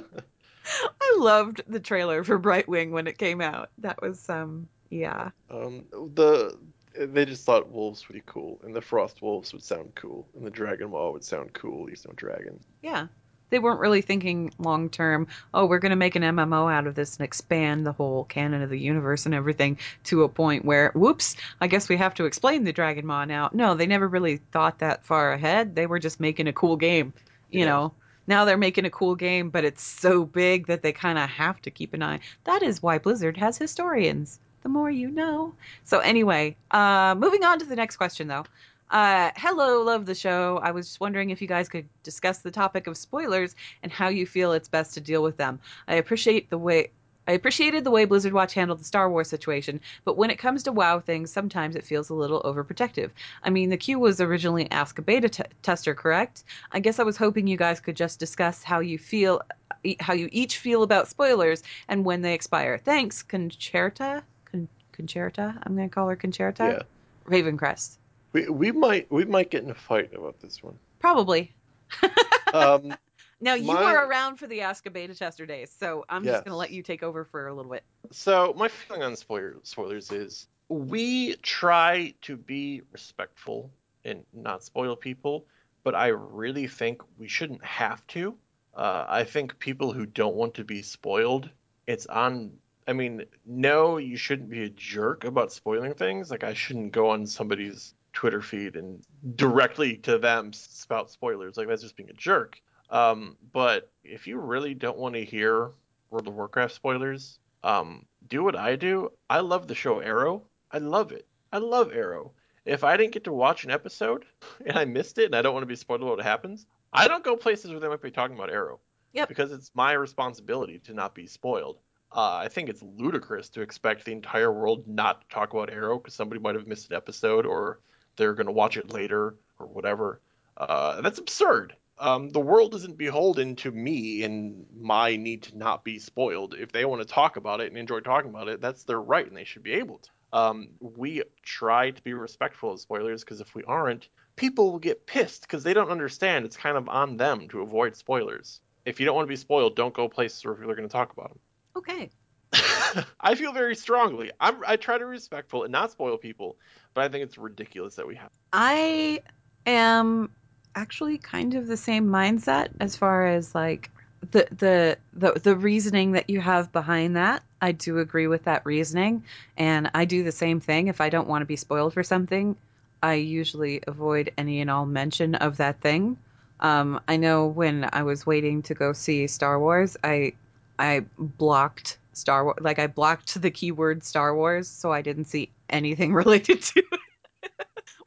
[1.01, 3.69] I loved the trailer for Brightwing when it came out.
[3.79, 5.31] That was um yeah.
[5.49, 6.57] Um, the
[6.95, 10.45] they just thought wolves would be cool, and the frost wolves would sound cool, and
[10.45, 11.87] the dragon maw would sound cool.
[11.87, 12.59] There's no dragon.
[12.81, 13.07] Yeah.
[13.49, 16.95] They weren't really thinking long term, oh, we're going to make an MMO out of
[16.95, 20.91] this and expand the whole canon of the universe and everything to a point where,
[20.95, 23.51] whoops, I guess we have to explain the Dragon Maw now.
[23.53, 25.75] No, they never really thought that far ahead.
[25.75, 27.13] They were just making a cool game,
[27.51, 27.93] you know.
[28.27, 31.61] Now they're making a cool game, but it's so big that they kind of have
[31.63, 32.19] to keep an eye.
[32.45, 34.39] That is why Blizzard has historians.
[34.61, 35.53] The more you know.
[35.83, 38.45] So anyway, uh, moving on to the next question though.
[38.89, 40.59] Uh, hello, love the show.
[40.61, 44.09] I was just wondering if you guys could discuss the topic of spoilers and how
[44.09, 45.59] you feel it's best to deal with them.
[45.87, 46.91] I appreciate the way
[47.27, 50.63] I appreciated the way Blizzard Watch handled the Star Wars situation, but when it comes
[50.63, 53.11] to WoW things, sometimes it feels a little overprotective.
[53.43, 56.43] I mean, the queue was originally Ask a Beta t- tester, correct?
[56.71, 59.41] I guess I was hoping you guys could just discuss how you feel,
[59.83, 62.77] e- how you each feel about spoilers and when they expire.
[62.77, 64.21] Thanks, Concerta.
[64.51, 65.57] Con- Concerta.
[65.63, 66.59] I'm gonna call her Concerta.
[66.73, 66.81] Yeah,
[67.25, 67.97] Ravencrest.
[68.33, 70.77] we we might we might get in a fight about this one.
[70.99, 71.53] Probably.
[72.53, 72.95] Um,
[73.43, 76.45] Now you My- were around for the Ask a Beta tester days, so I'm just
[76.45, 77.83] gonna let you take over for a little bit.
[78.09, 83.69] so my feeling on spoiler, spoilers is we try to be respectful
[84.05, 85.45] and not spoil people,
[85.83, 88.37] but I really think we shouldn't have to.
[88.75, 91.49] Uh, I think people who don't want to be spoiled,
[91.85, 92.53] it's on.
[92.87, 96.31] I mean, no, you shouldn't be a jerk about spoiling things.
[96.31, 99.03] Like I shouldn't go on somebody's Twitter feed and
[99.35, 101.57] directly to them spout spoilers.
[101.57, 102.61] Like that's just being a jerk.
[102.93, 105.71] Um, but if you really don't want to hear
[106.11, 109.11] World of Warcraft spoilers, um, do what I do.
[109.27, 110.43] I love the show Arrow.
[110.71, 111.25] I love it.
[111.51, 112.33] I love Arrow.
[112.65, 114.25] If I didn't get to watch an episode
[114.65, 117.07] and I missed it and I don't want to be spoiled about what happens, I
[117.07, 118.79] don't go places where they might be talking about Arrow.
[119.13, 119.27] Yep.
[119.27, 121.79] Because it's my responsibility to not be spoiled.
[122.15, 125.97] Uh, I think it's ludicrous to expect the entire world not to talk about Arrow
[125.97, 127.79] because somebody might have missed an episode or
[128.17, 130.21] they're going to watch it later or whatever.
[130.55, 131.75] Uh, that's absurd.
[132.03, 136.53] Um, the world isn't beholden to me and my need to not be spoiled.
[136.53, 139.25] If they want to talk about it and enjoy talking about it, that's their right
[139.25, 140.09] and they should be able to.
[140.33, 145.07] Um, we try to be respectful of spoilers because if we aren't, people will get
[145.07, 146.43] pissed because they don't understand.
[146.43, 148.59] It's kind of on them to avoid spoilers.
[148.83, 150.91] If you don't want to be spoiled, don't go places where people are going to
[150.91, 151.39] talk about them.
[151.77, 152.09] Okay.
[153.21, 154.29] I feel very strongly.
[154.41, 156.57] I'm, I try to be respectful and not spoil people,
[156.93, 158.29] but I think it's ridiculous that we have.
[158.51, 159.21] I
[159.65, 160.29] am
[160.75, 163.89] actually kind of the same mindset as far as like
[164.31, 167.43] the the the the reasoning that you have behind that.
[167.61, 169.23] I do agree with that reasoning,
[169.57, 170.87] and I do the same thing.
[170.87, 172.55] If I don't want to be spoiled for something,
[173.01, 176.17] I usually avoid any and all mention of that thing.
[176.59, 180.33] Um, I know when I was waiting to go see Star Wars, I
[180.79, 185.49] I blocked Star Wars, like I blocked the keyword Star Wars, so I didn't see
[185.69, 186.99] anything related to it.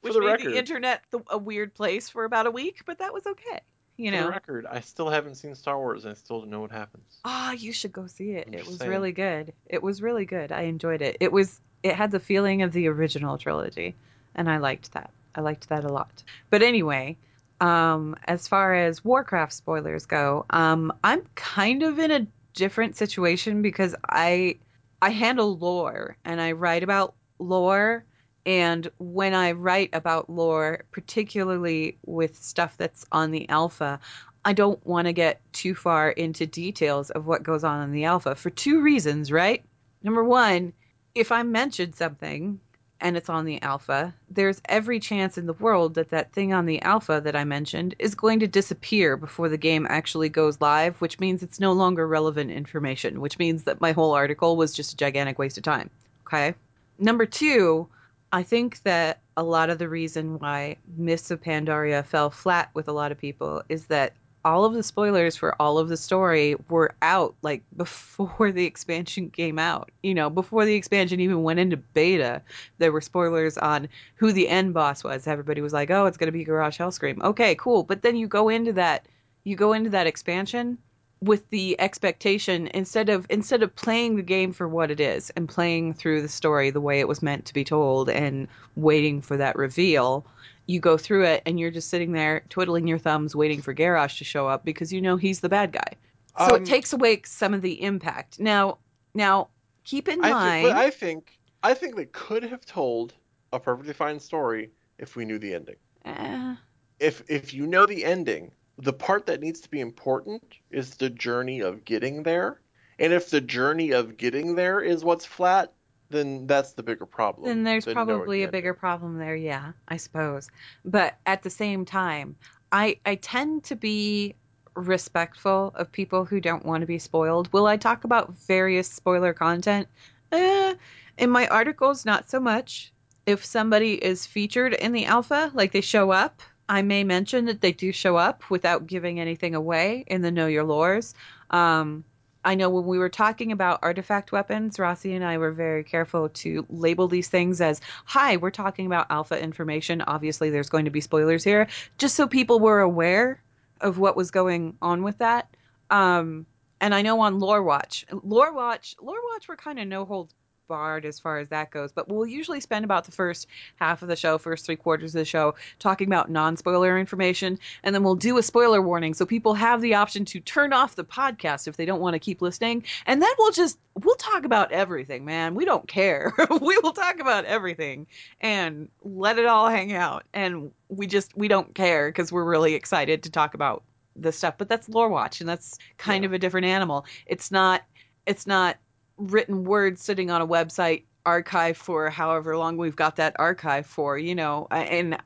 [0.06, 2.98] Which the made record- the internet the, a weird place for about a week, but
[2.98, 3.60] that was okay.
[3.98, 6.50] You know, For the record, I still haven't seen Star Wars and I still don't
[6.50, 7.18] know what happens.
[7.24, 8.46] ah, you should go see it.
[8.48, 8.90] I'm It was saying.
[8.90, 9.54] really good.
[9.66, 10.52] It was really good.
[10.52, 11.16] I enjoyed it.
[11.20, 13.94] It was it had the feeling of the original trilogy,
[14.34, 15.10] and I liked that.
[15.34, 16.22] I liked that a lot.
[16.50, 17.16] But anyway,
[17.60, 23.62] um, as far as Warcraft spoilers go, um, I'm kind of in a different situation
[23.62, 24.58] because I
[25.00, 28.04] I handle lore and I write about lore.
[28.46, 33.98] And when I write about lore, particularly with stuff that's on the alpha,
[34.44, 38.04] I don't want to get too far into details of what goes on in the
[38.04, 39.64] alpha for two reasons, right?
[40.04, 40.72] Number one,
[41.16, 42.60] if I mention something
[43.00, 46.66] and it's on the alpha, there's every chance in the world that that thing on
[46.66, 50.94] the alpha that I mentioned is going to disappear before the game actually goes live,
[51.00, 54.92] which means it's no longer relevant information, which means that my whole article was just
[54.92, 55.90] a gigantic waste of time.
[56.28, 56.54] Okay?
[57.00, 57.88] Number two,
[58.36, 62.86] I think that a lot of the reason why Mists of Pandaria fell flat with
[62.86, 64.12] a lot of people is that
[64.44, 69.30] all of the spoilers for all of the story were out like before the expansion
[69.30, 69.90] came out.
[70.02, 72.42] You know, before the expansion even went into beta,
[72.76, 75.26] there were spoilers on who the end boss was.
[75.26, 77.84] Everybody was like, "Oh, it's going to be Garrosh Hellscream." Okay, cool.
[77.84, 79.08] But then you go into that
[79.44, 80.76] you go into that expansion
[81.20, 85.48] with the expectation instead of instead of playing the game for what it is and
[85.48, 89.36] playing through the story the way it was meant to be told and waiting for
[89.36, 90.26] that reveal
[90.66, 94.18] you go through it and you're just sitting there twiddling your thumbs waiting for Garrosh
[94.18, 95.92] to show up because you know he's the bad guy.
[96.38, 98.38] So Um, it takes away some of the impact.
[98.38, 98.78] Now
[99.14, 99.48] now
[99.84, 103.14] keep in I mind but I think I think they could have told
[103.52, 105.76] a perfectly fine story if we knew the ending.
[106.04, 106.56] Eh,
[107.00, 111.10] If if you know the ending, the part that needs to be important is the
[111.10, 112.60] journey of getting there.
[112.98, 115.72] And if the journey of getting there is what's flat,
[116.08, 117.48] then that's the bigger problem.
[117.48, 120.48] then there's knowing probably the a bigger problem there, yeah, I suppose.
[120.84, 122.36] But at the same time,
[122.72, 124.34] I I tend to be
[124.74, 127.52] respectful of people who don't want to be spoiled.
[127.52, 129.88] Will I talk about various spoiler content?
[130.32, 130.74] Eh,
[131.18, 132.92] in my articles, not so much.
[133.24, 137.60] If somebody is featured in the alpha, like they show up, I may mention that
[137.60, 141.14] they do show up without giving anything away in the Know Your Lores.
[141.50, 142.04] Um,
[142.44, 146.28] I know when we were talking about artifact weapons, Rossi and I were very careful
[146.28, 150.00] to label these things as, hi, we're talking about alpha information.
[150.02, 151.66] Obviously, there's going to be spoilers here,
[151.98, 153.42] just so people were aware
[153.80, 155.48] of what was going on with that.
[155.90, 156.46] Um,
[156.80, 160.34] and I know on Lore Watch, Lore Watch, Lore Watch, we're kind of no holds
[160.68, 163.46] barred as far as that goes, but we'll usually spend about the first
[163.76, 167.58] half of the show, first three quarters of the show, talking about non spoiler information,
[167.82, 170.96] and then we'll do a spoiler warning so people have the option to turn off
[170.96, 172.84] the podcast if they don't want to keep listening.
[173.06, 175.54] And then we'll just, we'll talk about everything, man.
[175.54, 176.32] We don't care.
[176.60, 178.06] we will talk about everything
[178.40, 180.24] and let it all hang out.
[180.34, 183.82] And we just, we don't care because we're really excited to talk about
[184.16, 184.54] the stuff.
[184.58, 186.28] But that's Lore Watch, and that's kind Yeah.
[186.28, 187.04] of a different animal.
[187.26, 187.82] It's not,
[188.24, 188.76] it's not
[189.18, 194.16] written words sitting on a website archive for however long we've got that archive for,
[194.16, 195.18] you know, and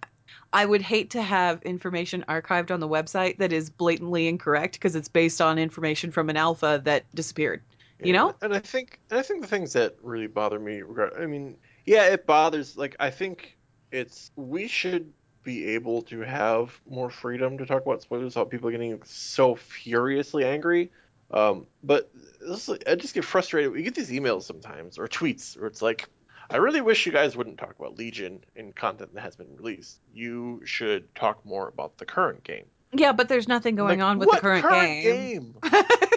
[0.53, 4.97] I would hate to have information archived on the website that is blatantly incorrect because
[4.97, 7.63] it's based on information from an alpha that disappeared.
[8.03, 8.35] You know?
[8.41, 11.57] And I think and I think the things that really bother me regard I mean,
[11.85, 13.59] yeah, it bothers like I think
[13.93, 15.13] it's we should
[15.43, 20.45] be able to have more freedom to talk about spoilers without people getting so furiously
[20.45, 20.91] angry.
[21.33, 22.11] Um, but
[22.41, 23.73] this, I just get frustrated.
[23.73, 26.09] We get these emails sometimes or tweets where it's like,
[26.51, 30.01] I really wish you guys wouldn't talk about Legion in content that has been released.
[30.13, 32.65] You should talk more about the current game.
[32.93, 34.65] Yeah, but there's nothing going Like, on with the current,
[35.03, 35.03] game.
[35.03, 35.55] game?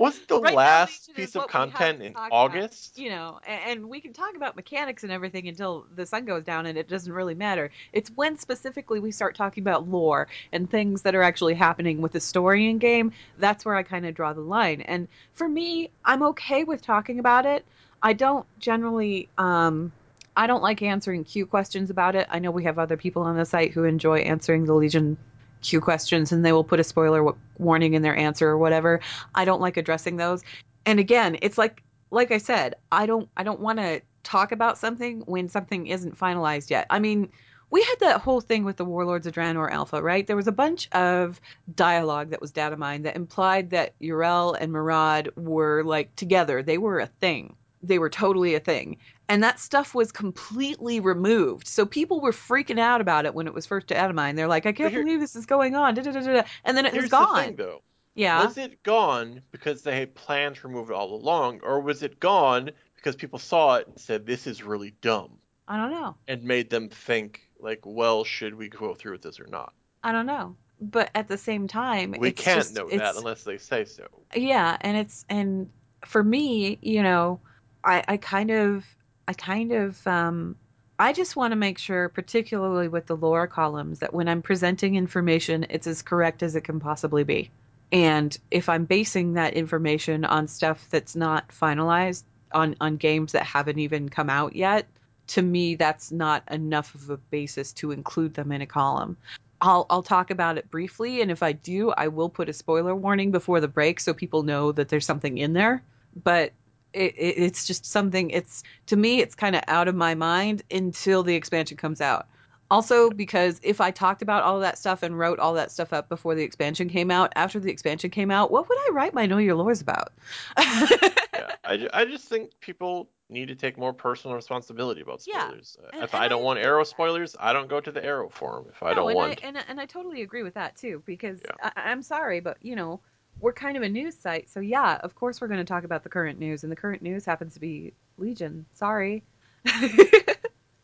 [0.00, 2.32] What's the Right last piece of what we have content in talk about.
[2.32, 2.98] August?
[2.98, 6.42] you know, a- and we can talk about mechanics and everything until the sun goes
[6.44, 7.70] down and it doesn't really matter.
[7.92, 12.12] It's when specifically we start talking about lore and things that are actually happening with
[12.12, 14.80] the story in game, that's where I kind of draw the line.
[14.80, 17.66] And for me, I'm okay with talking about it.
[18.02, 19.92] I don't generally um
[20.36, 22.26] I don't like answering Q questions about it.
[22.30, 25.18] I know we have other people on the site who enjoy answering the Legion
[25.62, 29.00] Q questions and they will put a spoiler warning in their answer or whatever.
[29.34, 30.42] I don't like addressing those.
[30.86, 34.78] And again, it's like like I said, I don't I don't want to talk about
[34.78, 36.86] something when something isn't finalized yet.
[36.90, 37.30] I mean,
[37.70, 40.26] we had that whole thing with the Warlords of Draenor Alpha, right?
[40.26, 41.40] There was a bunch of
[41.74, 46.62] dialogue that was data mined that implied that Yrel and Maraad were like together.
[46.62, 47.54] They were a thing.
[47.82, 48.98] They were totally a thing.
[49.30, 51.66] And that stuff was completely removed.
[51.68, 54.36] So people were freaking out about it when it was first data mined.
[54.36, 55.94] They're like, I can't here- believe this is going on.
[55.94, 56.42] Da, da, da.
[56.64, 57.44] And then it Here's was the gone.
[57.44, 57.80] thing, though.
[58.14, 58.44] yeah.
[58.44, 62.20] Was it gone because they had planned to remove it all along, or was it
[62.20, 66.16] gone because people saw it and said this is really dumb I don't know.
[66.28, 69.72] and made them think like, well, should we go through with this or not?
[70.02, 70.56] I don't know.
[70.80, 74.06] But at the same time, We can't just- know that unless they say so.
[74.34, 75.70] yeah and it's and
[76.04, 77.38] for me you know
[77.84, 78.84] i i kind of
[79.30, 80.56] i kind of um
[80.98, 84.96] i just want to make sure particularly with the lore columns that when i'm presenting
[84.96, 87.48] information it's as correct as it can possibly be
[87.92, 93.44] and if i'm basing that information on stuff that's not finalized on on games that
[93.44, 94.84] haven't even come out yet
[95.28, 99.16] to me that's not enough of a basis to include them in a column
[99.62, 102.96] I'll I'll talk about it briefly, and if I do, I will put a spoiler
[102.96, 105.82] warning before the break so people know that there's something in there.
[106.24, 106.52] But
[106.92, 108.30] it, it, it's just something.
[108.30, 112.26] It's to me, it's kind of out of my mind until the expansion comes out.
[112.70, 115.92] Also, because if I talked about all of that stuff and wrote all that stuff
[115.92, 119.12] up before the expansion came out, after the expansion came out, what would I write
[119.12, 120.12] my Know Your Lores about?
[121.32, 125.78] Yeah, I, I just think people need to take more personal responsibility about spoilers.
[125.82, 128.04] Uh, and- if and I I don't want Arrow spoilers, I don't go to the
[128.04, 128.66] Arrow forum.
[128.68, 131.02] If I don't and want, I, and, I- and I totally agree with that too,
[131.06, 131.70] because Yeah.
[131.76, 133.00] I, I'm sorry, but you know,
[133.38, 136.02] we're kind of a news site, so yeah, of course we're going to talk about
[136.02, 138.66] the current news, and the current news happens to be Legion.
[138.74, 139.22] Sorry.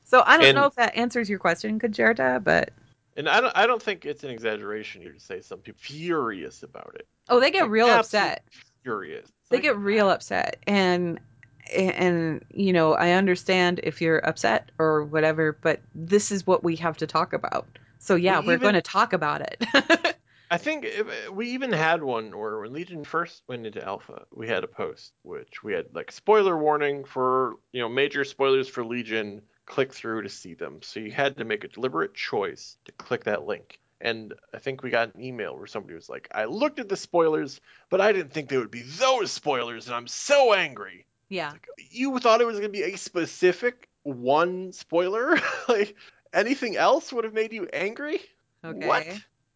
[0.04, 2.70] so I don't And- know if that answers your question, Kajerta, but
[3.16, 6.62] and I don't I don't think it's an exaggeration here to say some people furious
[6.62, 7.06] about it.
[7.28, 8.44] oh, they get Like, real upset.
[8.82, 9.26] Furious.
[9.48, 11.18] They Like, get real upset, and
[11.74, 16.76] and you know, I understand if you're upset or whatever, but this is what we
[16.76, 17.66] have to talk about.
[17.98, 19.64] So yeah, we're even- going to talk about it.
[20.50, 24.26] I think if, uh, we even had one where when Legion first went into alpha,
[24.32, 28.68] we had a post which we had like spoiler warning for you know major spoilers
[28.68, 29.42] for Legion.
[29.66, 30.78] Click through to see them.
[30.82, 33.80] So you had to make a deliberate choice to click that link.
[34.00, 36.96] And I think we got an email where somebody was like, "I looked at the
[36.96, 41.50] spoilers, but I didn't think they would be those spoilers, and I'm so angry." Yeah.
[41.50, 45.36] Like, you thought it was going to be a specific one spoiler?
[45.68, 45.96] like
[46.32, 48.20] anything else would have made you angry?
[48.64, 48.86] Okay.
[48.86, 49.06] What?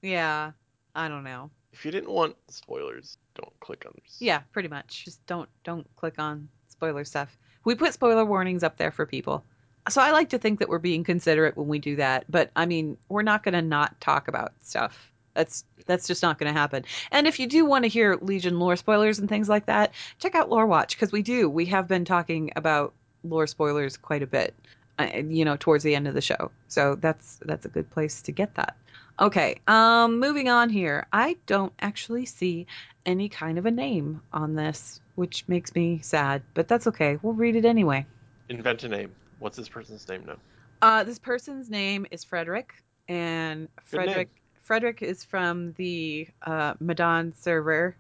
[0.03, 0.53] Yeah.
[0.95, 1.51] I don't know.
[1.73, 4.17] If you didn't want spoilers, don't click on this.
[4.21, 5.05] Yeah, pretty much.
[5.05, 7.37] Just don't don't click on spoiler stuff.
[7.65, 9.45] We put spoiler warnings up there for people.
[9.89, 12.67] So I like to think that we're being considerate when we do that, but I
[12.67, 15.11] mean, we're not going to not talk about stuff.
[15.35, 16.85] That's that's just not going to happen.
[17.11, 20.35] And if you do want to hear Legion lore spoilers and things like that, check
[20.35, 21.49] out Lore Watch because we do.
[21.49, 22.93] We have been talking about
[23.25, 24.55] lore spoilers quite a bit,
[24.99, 26.51] uh, you know, towards the end of the show.
[26.69, 28.77] So that's that's a good place to get that.
[29.21, 31.07] Okay, um, moving on here.
[31.13, 32.67] I don't actually see
[33.05, 37.19] any kind of a name on this, which makes me sad, but that's okay.
[37.21, 38.07] We'll read it anyway.
[38.49, 39.13] Invent a name.
[39.39, 40.37] What's this person's name now?
[40.81, 42.73] Uh, this person's name is Frederick,
[43.09, 44.31] and Frederick
[44.63, 47.97] Frederick is from the uh, Madon server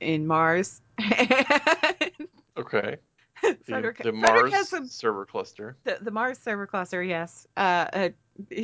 [0.00, 0.80] in Mars.
[2.56, 2.96] Okay.
[3.42, 5.76] The, Frederick, the Frederick Mars has some server cluster.
[5.84, 7.46] the, the Mars server cluster, yes.
[7.56, 8.08] Uh, uh,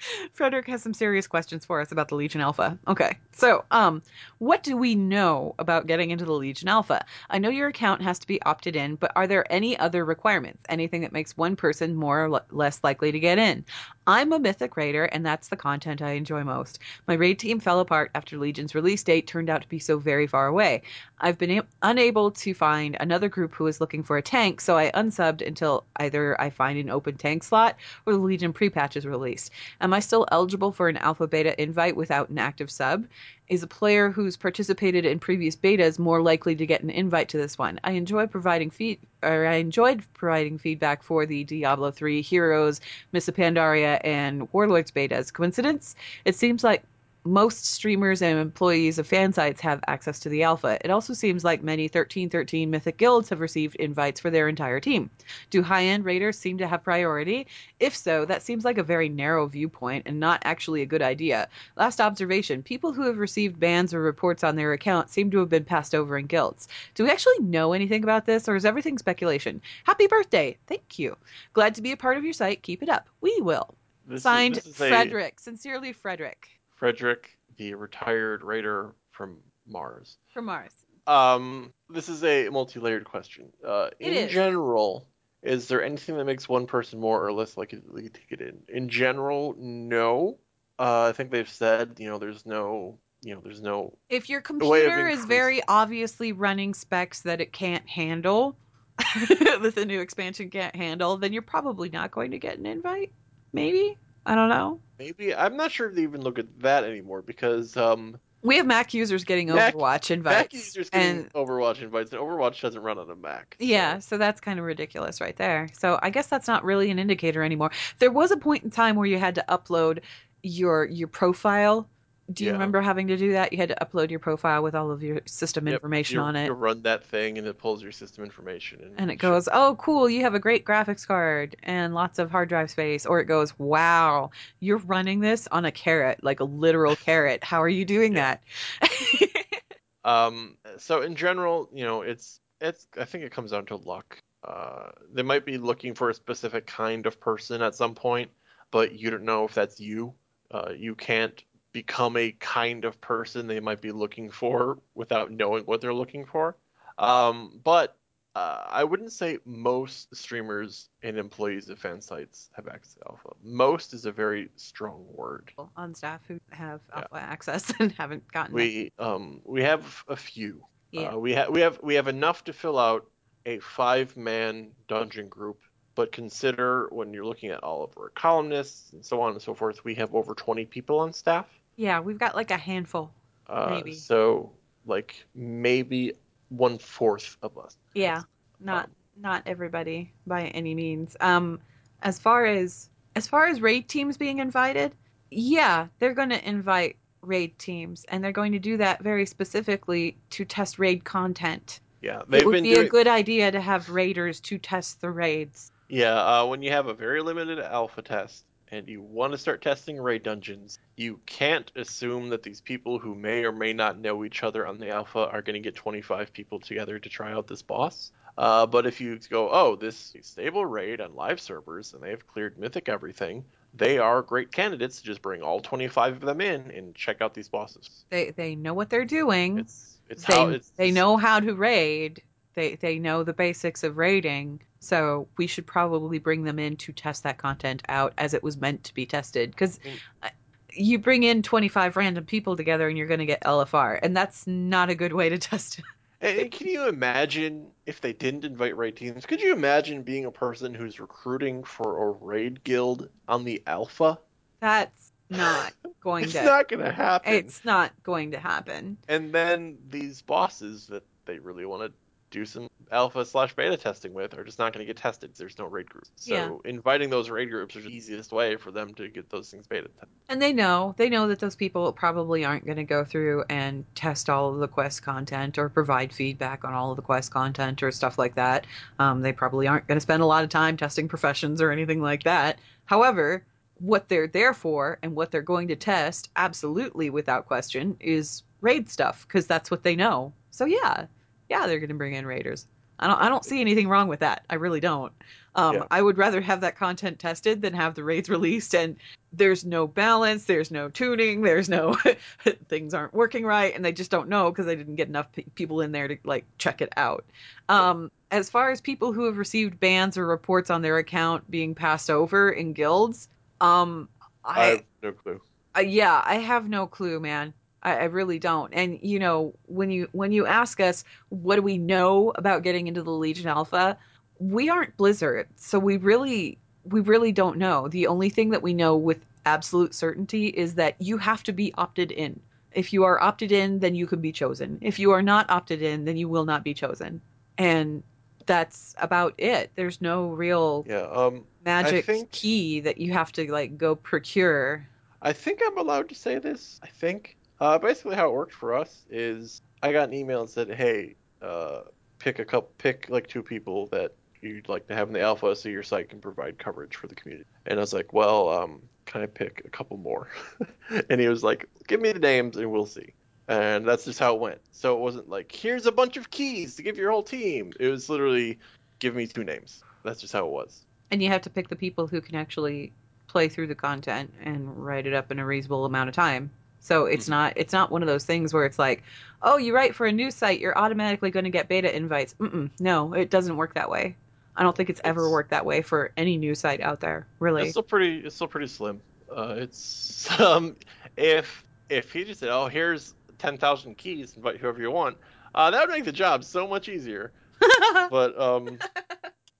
[0.32, 2.78] Frederick has some serious questions for us about the Legion Alpha.
[2.88, 4.02] Okay, so um,
[4.38, 7.04] what do we know about getting into the Legion Alpha?
[7.28, 10.62] I know your account has to be opted in, but are there any other requirements?
[10.68, 13.64] Anything that makes one person more or less likely to get in?
[14.06, 16.80] I'm a Mythic Raider, and that's the content I enjoy most.
[17.06, 20.26] My raid team fell apart after Legion's release date turned out to be so very
[20.26, 20.82] far away.
[21.20, 24.76] I've been a- unable to find another group who is looking for a tank, so
[24.76, 27.76] I unsubbed until either I find an open tank slot
[28.06, 29.52] or the Legion pre-patch is released.
[29.90, 33.08] Am I still eligible for an alpha beta invite without an active sub?
[33.48, 37.38] Is a player who's participated in previous betas more likely to get an invite to
[37.38, 37.80] this one?
[37.82, 42.80] I enjoy providing feed or I enjoyed providing feedback for the Diablo 3 Heroes,
[43.10, 45.32] Mists Pandaria, and Warlords betas.
[45.32, 45.96] Coincidence?
[46.24, 46.84] It seems like
[47.24, 50.78] most streamers and employees of fan sites have access to the alpha.
[50.82, 55.10] It also seems like many 1313 Mythic guilds have received invites for their entire team.
[55.50, 57.46] Do high end raiders seem to have priority?
[57.78, 61.48] If so, that seems like a very narrow viewpoint and not actually a good idea.
[61.76, 65.50] Last observation people who have received bans or reports on their account seem to have
[65.50, 66.68] been passed over in guilds.
[66.94, 69.60] Do we actually know anything about this, or is everything speculation?
[69.84, 70.56] Happy birthday!
[70.66, 71.16] Thank you.
[71.52, 72.62] Glad to be a part of your site.
[72.62, 73.08] Keep it up.
[73.20, 73.74] We will.
[74.06, 75.38] This Signed, is, is a Frederick.
[75.38, 76.48] Sincerely, Frederick
[76.80, 80.16] Frederick, the retired writer from Mars.
[80.32, 80.72] from Mars.
[81.06, 83.52] Um, this is a multi-layered question.
[83.64, 84.32] Uh, in is.
[84.32, 85.06] general,
[85.42, 88.62] is there anything that makes one person more or less likely to get in?
[88.68, 90.38] In general, no.
[90.78, 93.92] Uh, I think they've said, you know, there's no, you know, there's no.
[94.08, 98.56] If your computer is very obviously running specs that it can't handle,
[98.98, 103.12] that the new expansion can't handle, then you're probably not going to get an invite.
[103.52, 103.98] Maybe.
[104.26, 104.80] I don't know.
[104.98, 108.66] Maybe I'm not sure if they even look at that anymore because um, We have
[108.66, 110.38] Mac users getting Mac- Overwatch invites.
[110.38, 113.56] Mac users getting and Overwatch invites, and Overwatch doesn't run on a Mac.
[113.58, 115.68] so- yeah, so that's kind of ridiculous right there.
[115.72, 117.70] So I guess that's not really an indicator anymore.
[117.98, 120.00] There was a point in time where you had to upload
[120.42, 121.88] your your profile.
[122.32, 122.52] Do you Yeah.
[122.52, 123.52] remember having to do that?
[123.52, 126.36] You had to upload your profile with all of your system Yep, information you, on
[126.36, 126.52] it.
[126.52, 129.76] You run that thing, and it pulls your system information, and, and it goes, "Oh,
[129.80, 130.10] cool!
[130.10, 133.58] You have a great graphics card and lots of hard drive space." Or it goes,
[133.58, 137.42] "Wow, you're running this on a carrot, like a literal carrot.
[137.42, 138.42] How are you doing that?"
[140.04, 144.22] Um, so in general, you know, it's it's I think it comes down to luck.
[144.42, 148.30] Uh, they might be looking for a specific kind of person at some point,
[148.70, 150.14] but you don't know if that's you.
[150.50, 151.42] Uh, you can't
[151.72, 156.24] become a kind of person they might be looking for without knowing what they're looking
[156.24, 156.56] for.
[156.98, 157.96] Um, but
[158.36, 163.30] uh, I wouldn't say most streamers and employees of fan sites have access to alpha.
[163.42, 165.50] Most is a very strong word.
[165.76, 167.00] on staff who have Yeah.
[167.00, 168.54] alpha access and haven't gotten it.
[168.54, 170.64] We um we have a few.
[170.92, 171.12] Yeah.
[171.14, 173.06] Uh, we have we have we have enough to fill out
[173.46, 175.60] a five man dungeon group.
[175.96, 179.54] But consider when you're looking at all of our columnists and so on and so
[179.54, 181.46] forth, we have over 20 people on staff.
[181.80, 183.10] Yeah, we've got like a handful.
[183.46, 183.94] Uh, Maybe.
[183.94, 184.52] So
[184.84, 186.12] like maybe
[186.50, 187.74] one fourth of us.
[187.94, 188.20] Yeah,
[188.60, 191.16] not Um, not everybody by any means.
[191.20, 191.58] Um,
[192.02, 194.94] as far as as far as raid teams being invited,
[195.30, 200.18] yeah, they're going to invite raid teams, and they're going to do that very specifically
[200.30, 201.80] to test raid content.
[202.02, 202.86] Yeah, they've it would be doing.
[202.88, 205.72] a good idea to have raiders to test the raids.
[205.88, 209.62] Yeah, uh, when you have a very limited alpha test and you want to start
[209.62, 214.24] testing raid dungeons, you can't assume that these people who may or may not know
[214.24, 217.46] each other on the alpha are going to get 25 people together to try out
[217.46, 218.12] this boss.
[218.38, 222.26] Uh, but if you go, oh, this stable raid on live servers and they have
[222.26, 223.44] cleared mythic everything,
[223.74, 227.34] they are great candidates to just bring all 25 of them in and check out
[227.34, 228.04] these bosses.
[228.10, 229.58] They they know what they're doing.
[229.60, 232.22] It's it's they how it's they know how to raid.
[232.54, 234.62] They they know the basics of raiding.
[234.80, 238.56] So we should probably bring them in to test that content out as it was
[238.56, 239.50] meant to be tested.
[239.50, 240.30] Because Mm.
[240.72, 244.46] you bring in 25 random people together and you're going to get LFR, and that's
[244.46, 246.52] not a good way to test it.
[246.52, 249.24] Can you imagine if they didn't invite raid teams?
[249.26, 254.18] Could you imagine being a person who's recruiting for a raid guild on the alpha?
[254.60, 255.72] That's not
[256.02, 256.44] going It's to.
[256.44, 257.32] not going to happen.
[257.32, 258.98] It's not going to happen.
[259.08, 261.92] And then these bosses that they really want to
[262.30, 265.32] do some alpha slash beta testing with are just not going to get tested.
[265.36, 266.10] There's no raid groups.
[266.16, 266.70] So Yeah.
[266.70, 269.88] inviting those raid groups is the easiest way for them to get those things beta
[269.88, 270.08] tested.
[270.28, 273.84] And they know they know that those people probably aren't going to go through and
[273.94, 277.82] test all of the quest content or provide feedback on all of the quest content
[277.82, 278.66] or stuff like that.
[278.98, 282.00] Um, they probably aren't going to spend a lot of time testing professions or anything
[282.00, 282.60] like that.
[282.84, 288.42] However, what they're there for and what they're going to test, absolutely without question, is
[288.60, 290.32] raid stuff because that's what they know.
[290.50, 291.06] So yeah,
[291.50, 292.66] yeah, they're going to bring in raiders.
[292.98, 294.44] I don't I don't see anything wrong with that.
[294.48, 295.12] I really don't.
[295.54, 295.84] Um, Yeah.
[295.90, 298.96] I would rather have that content tested than have the raids released and
[299.32, 301.94] there's no balance, there's no tuning, there's no
[302.68, 305.44] things aren't working right, and they just don't know because they didn't get enough pe-
[305.54, 307.24] people in there to like check it out.
[307.68, 311.74] Um, as far as people who have received bans or reports on their account being
[311.74, 313.28] passed over in guilds,
[313.60, 314.08] um,
[314.44, 315.40] I I, have no clue.
[315.76, 317.54] uh, yeah, I have no clue, man.
[317.82, 318.72] I, I really don't.
[318.72, 322.86] And you know, when you when you ask us what do we know about getting
[322.86, 323.96] into the Legion Alpha,
[324.38, 327.88] we aren't Blizzard, so we really we really don't know.
[327.88, 331.72] The only thing that we know with absolute certainty is that you have to be
[331.76, 332.40] opted in.
[332.72, 334.78] If you are opted in, then you can be chosen.
[334.80, 337.20] If you are not opted in, then you will not be chosen.
[337.58, 338.02] And
[338.46, 339.70] that's about it.
[339.74, 341.02] There's no real Yeah.
[341.02, 341.44] Um.
[341.64, 344.86] magic think- key that you have to like go procure.
[345.22, 346.80] I think I'm allowed to say this.
[346.82, 347.36] I think.
[347.60, 351.16] Uh, basically, how it worked for us is I got an email and said, "Hey,
[351.42, 351.82] uh,
[352.18, 355.54] pick a couple, pick like two people that you'd like to have in the alpha,
[355.54, 358.80] so your site can provide coverage for the community." And I was like, "Well, um,
[359.04, 360.28] can I pick a couple more?"
[361.10, 363.12] and he was like, "Give me the names and we'll see."
[363.48, 364.60] And that's just how it went.
[364.72, 367.88] So it wasn't like, "Here's a bunch of keys to give your whole team." It
[367.88, 368.58] was literally,
[369.00, 370.86] "Give me two names." That's just how it was.
[371.10, 372.92] And you have to pick the people who can actually
[373.26, 376.50] play through the content and write it up in a reasonable amount of time.
[376.80, 377.30] So it's Mhm.
[377.30, 379.02] not it's not one of those things where it's like,
[379.42, 382.34] oh, you write for a news site, you're automatically going to get beta invites.
[382.40, 384.16] Mm-mm, no, it doesn't work that way.
[384.56, 387.26] I don't think it's ever It's- worked that way for any news site out there,
[387.38, 387.62] really.
[387.62, 388.18] It's still pretty.
[388.18, 389.00] It's still pretty slim.
[389.30, 390.76] Uh, it's um,
[391.16, 395.16] if if he just said, "Oh, here's ten thousand keys, invite whoever you want,"
[395.54, 397.32] uh, that would make the job so much easier.
[398.10, 398.78] But um,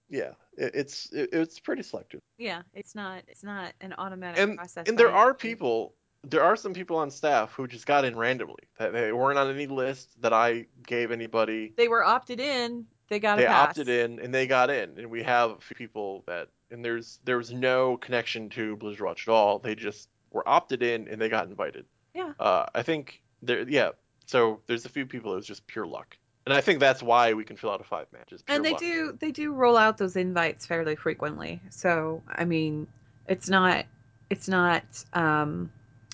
[0.09, 2.21] yeah, it, it's it, it's pretty selective.
[2.39, 4.89] yeah, it's not it's not an automatic And process.
[4.89, 5.95] and there are people.
[6.23, 8.62] There are some people on staff who just got in randomly.
[8.79, 11.73] That they weren't on any list that I gave anybody.
[11.77, 12.87] They were opted in.
[13.09, 15.75] They got a They opted in and they got in, and we have a few
[15.77, 16.49] people that.
[16.71, 19.59] And there's there was no connection to Blizzard Watch at all.
[19.59, 21.85] They just were opted in and they got invited.
[22.14, 22.33] Yeah.
[22.39, 23.91] Uh, I think there, yeah.
[24.27, 25.33] So there's a few people.
[25.33, 26.16] It was just pure luck,
[26.47, 28.45] and I think that's why we can fill out a five matches.
[28.47, 28.81] And they luck.
[28.81, 32.87] do they do roll out those invites fairly frequently so i mean
[33.27, 33.87] it's not
[34.31, 35.71] it's not um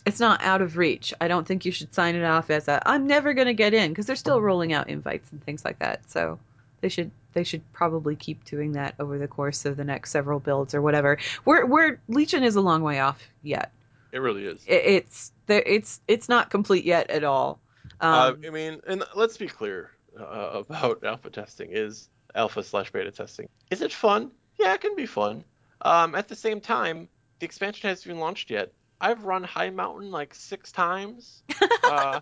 [0.07, 2.81] it's not out of reach i don't think you should sign it off as a
[2.89, 5.79] i'm never going to get in because they're still rolling out invites and things like
[5.79, 6.39] that so
[6.81, 10.39] they should they should probably keep doing that over the course of the next several
[10.41, 13.71] builds or whatever we're we're legion is a long way off yet
[14.13, 14.65] It really is.
[14.67, 17.59] it, it's there it's it's not complete yet at all
[18.01, 22.91] um, uh, I mean, and let's be clear uh, about alpha testing is alpha slash
[22.93, 23.49] beta testing.
[23.71, 24.31] Is it fun?
[24.59, 25.45] Yeah, it can be fun.
[25.81, 28.71] Um, at the same time, the expansion hasn't even launched yet.
[29.01, 31.43] I've run Highmountain like six times.
[31.85, 32.21] uh,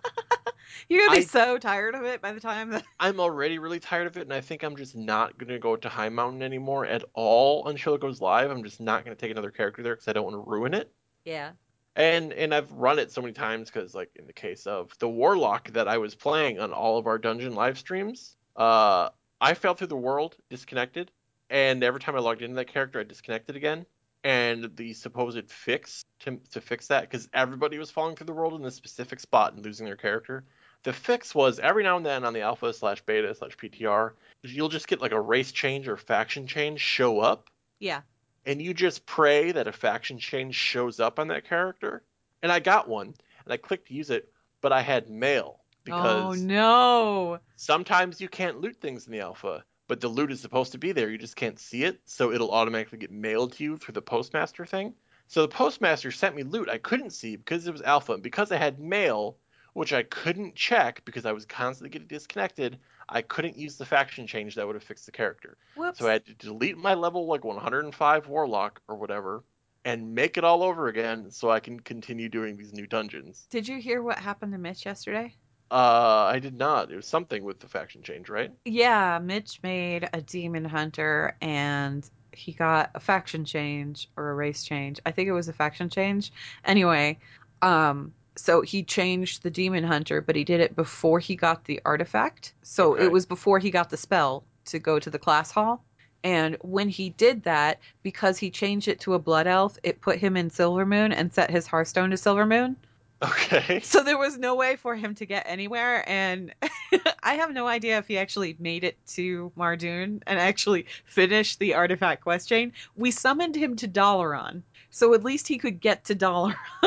[0.89, 3.79] you're gonna be I- so tired of it by the time that I'm already really
[3.79, 7.03] tired of it, and I think I'm just not gonna go to Highmountain anymore at
[7.13, 8.51] all until it goes live.
[8.51, 10.91] I'm just not gonna take another character there because I don't want to ruin it.
[11.23, 11.53] yeah
[11.95, 15.09] And and I've run it so many times because like in the case of the
[15.09, 19.09] Warlock that I was playing on all of our dungeon live streams, uh,
[19.41, 21.11] I fell through the world disconnected,
[21.49, 23.85] and every time I logged into that character, I disconnected again.
[24.25, 28.55] And the supposed fix to to fix that because everybody was falling through the world
[28.55, 30.43] in this specific spot and losing their character.
[30.83, 34.11] The fix was every now and then on the alpha slash beta slash PTR,
[34.43, 37.49] you'll just get like a race change or faction change show up,
[37.79, 38.01] yeah
[38.45, 42.03] and you just pray that a faction change shows up on that character.
[42.43, 46.39] And I got one, and I clicked use it, but I had mail oh, because
[46.39, 47.39] oh no.
[47.55, 50.91] sometimes you can't loot things in the alpha, but the loot is supposed to be
[50.91, 51.09] there.
[51.09, 54.65] You just can't see it, so it'll automatically get mailed to you through the postmaster
[54.65, 54.93] thing.
[55.27, 58.51] So the postmaster sent me loot I couldn't see because it was alpha, and because
[58.51, 59.37] I had mail,
[59.73, 62.79] which I couldn't check because I was constantly getting disconnected.
[63.09, 65.57] I couldn't use the faction change that would have fixed the character.
[65.75, 65.99] Whoops.
[65.99, 69.43] So I had to delete my level like 105 warlock or whatever
[69.83, 73.47] and make it all over again so I can continue doing these new dungeons.
[73.49, 75.35] Did you hear what happened to Mitch yesterday?
[75.71, 76.91] Uh, I did not.
[76.91, 78.51] It was something with the faction change, right?
[78.65, 84.63] Yeah, Mitch made a demon hunter and he got a faction change or a race
[84.63, 84.99] change.
[85.05, 86.31] I think it was a faction change.
[86.63, 87.19] Anyway,
[87.61, 91.79] um so he changed the demon hunter, but he did it before he got the
[91.85, 92.53] artifact.
[92.63, 93.03] So Okay.
[93.05, 95.85] it was before he got the spell to go to the class hall.
[96.23, 100.17] And when he did that, because he changed it to a blood elf, it put
[100.19, 102.75] him in Silvermoon and set his Hearthstone to Silvermoon.
[103.23, 103.79] Okay.
[103.81, 106.53] So there was no way for him to get anywhere, and
[107.23, 111.73] I have no idea if he actually made it to Mardum and actually finished the
[111.75, 112.73] artifact quest chain.
[112.95, 116.55] We summoned him to Dalaran, so at least he could get to Dalaran.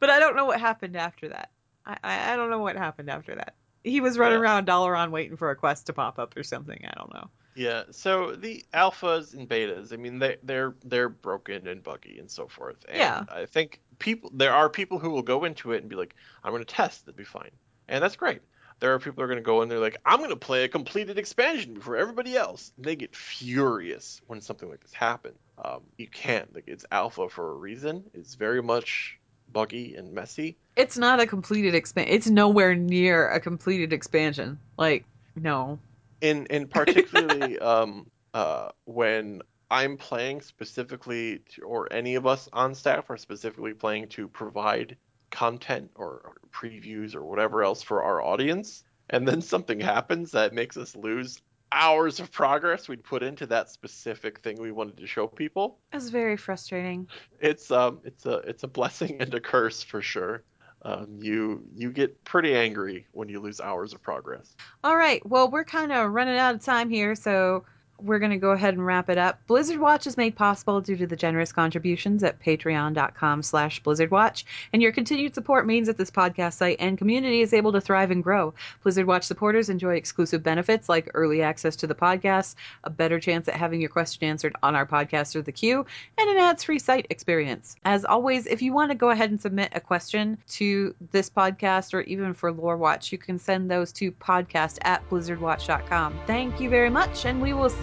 [0.00, 1.50] but I don't know what happened after that.
[1.86, 3.54] I, I, I don't know what happened after that.
[3.84, 4.40] He was running Yeah.
[4.40, 6.80] around Dalaran waiting for a quest to pop up or something.
[6.84, 7.30] I don't know.
[7.54, 12.30] Yeah, so the alphas and betas, I mean, they they're they're broken and buggy and
[12.30, 12.84] so forth.
[12.88, 13.24] And Yeah.
[13.28, 16.50] I think people there are people who will go into it and be like, I'm
[16.52, 17.50] going to test, it'll be fine,
[17.88, 18.42] and that's great.
[18.80, 20.64] There are people who are going to go in there like, I'm going to play
[20.64, 22.72] a completed expansion before everybody else.
[22.76, 25.36] And they get furious when something like this happens.
[25.62, 26.54] Um, you can't.
[26.54, 28.04] Like, it's alpha for a reason.
[28.14, 29.18] It's very much
[29.52, 30.56] buggy and messy.
[30.76, 32.14] It's not a completed expansion.
[32.14, 34.58] It's nowhere near a completed expansion.
[34.78, 35.04] Like,
[35.36, 35.78] no.
[36.22, 42.74] in in particularly um uh when I'm playing specifically to, or any of us on
[42.74, 44.96] staff are specifically playing to provide
[45.30, 50.76] content or, previews or whatever else for our audience and then something happens that makes
[50.76, 51.38] us lose
[51.72, 56.08] hours of progress we'd put into that specific thing we wanted to show people That's
[56.08, 57.08] very frustrating.
[57.40, 60.42] it's um it's a it's a blessing and a curse for sure
[60.82, 65.24] um, you you get pretty angry when you lose hours of progress All right.
[65.24, 67.64] Well, we're kind of running out of time here, so
[68.02, 69.38] we're going to go ahead and wrap it up.
[69.46, 74.82] Blizzard Watch is made possible due to the generous contributions at patreon.com slash blizzardwatch, and
[74.82, 78.22] your continued support means that this podcast site and community is able to thrive and
[78.22, 78.54] grow.
[78.82, 83.48] Blizzard Watch supporters enjoy exclusive benefits like early access to the podcast, a better chance
[83.48, 85.84] at having your question answered on our podcast or the queue,
[86.18, 87.76] and an ads-free site experience.
[87.84, 91.94] As always, if you want to go ahead and submit a question to this podcast
[91.94, 96.18] or even for Lore Watch, you can send those to podcast at blizzardwatch.com.
[96.26, 97.70] Thank you very much, and we will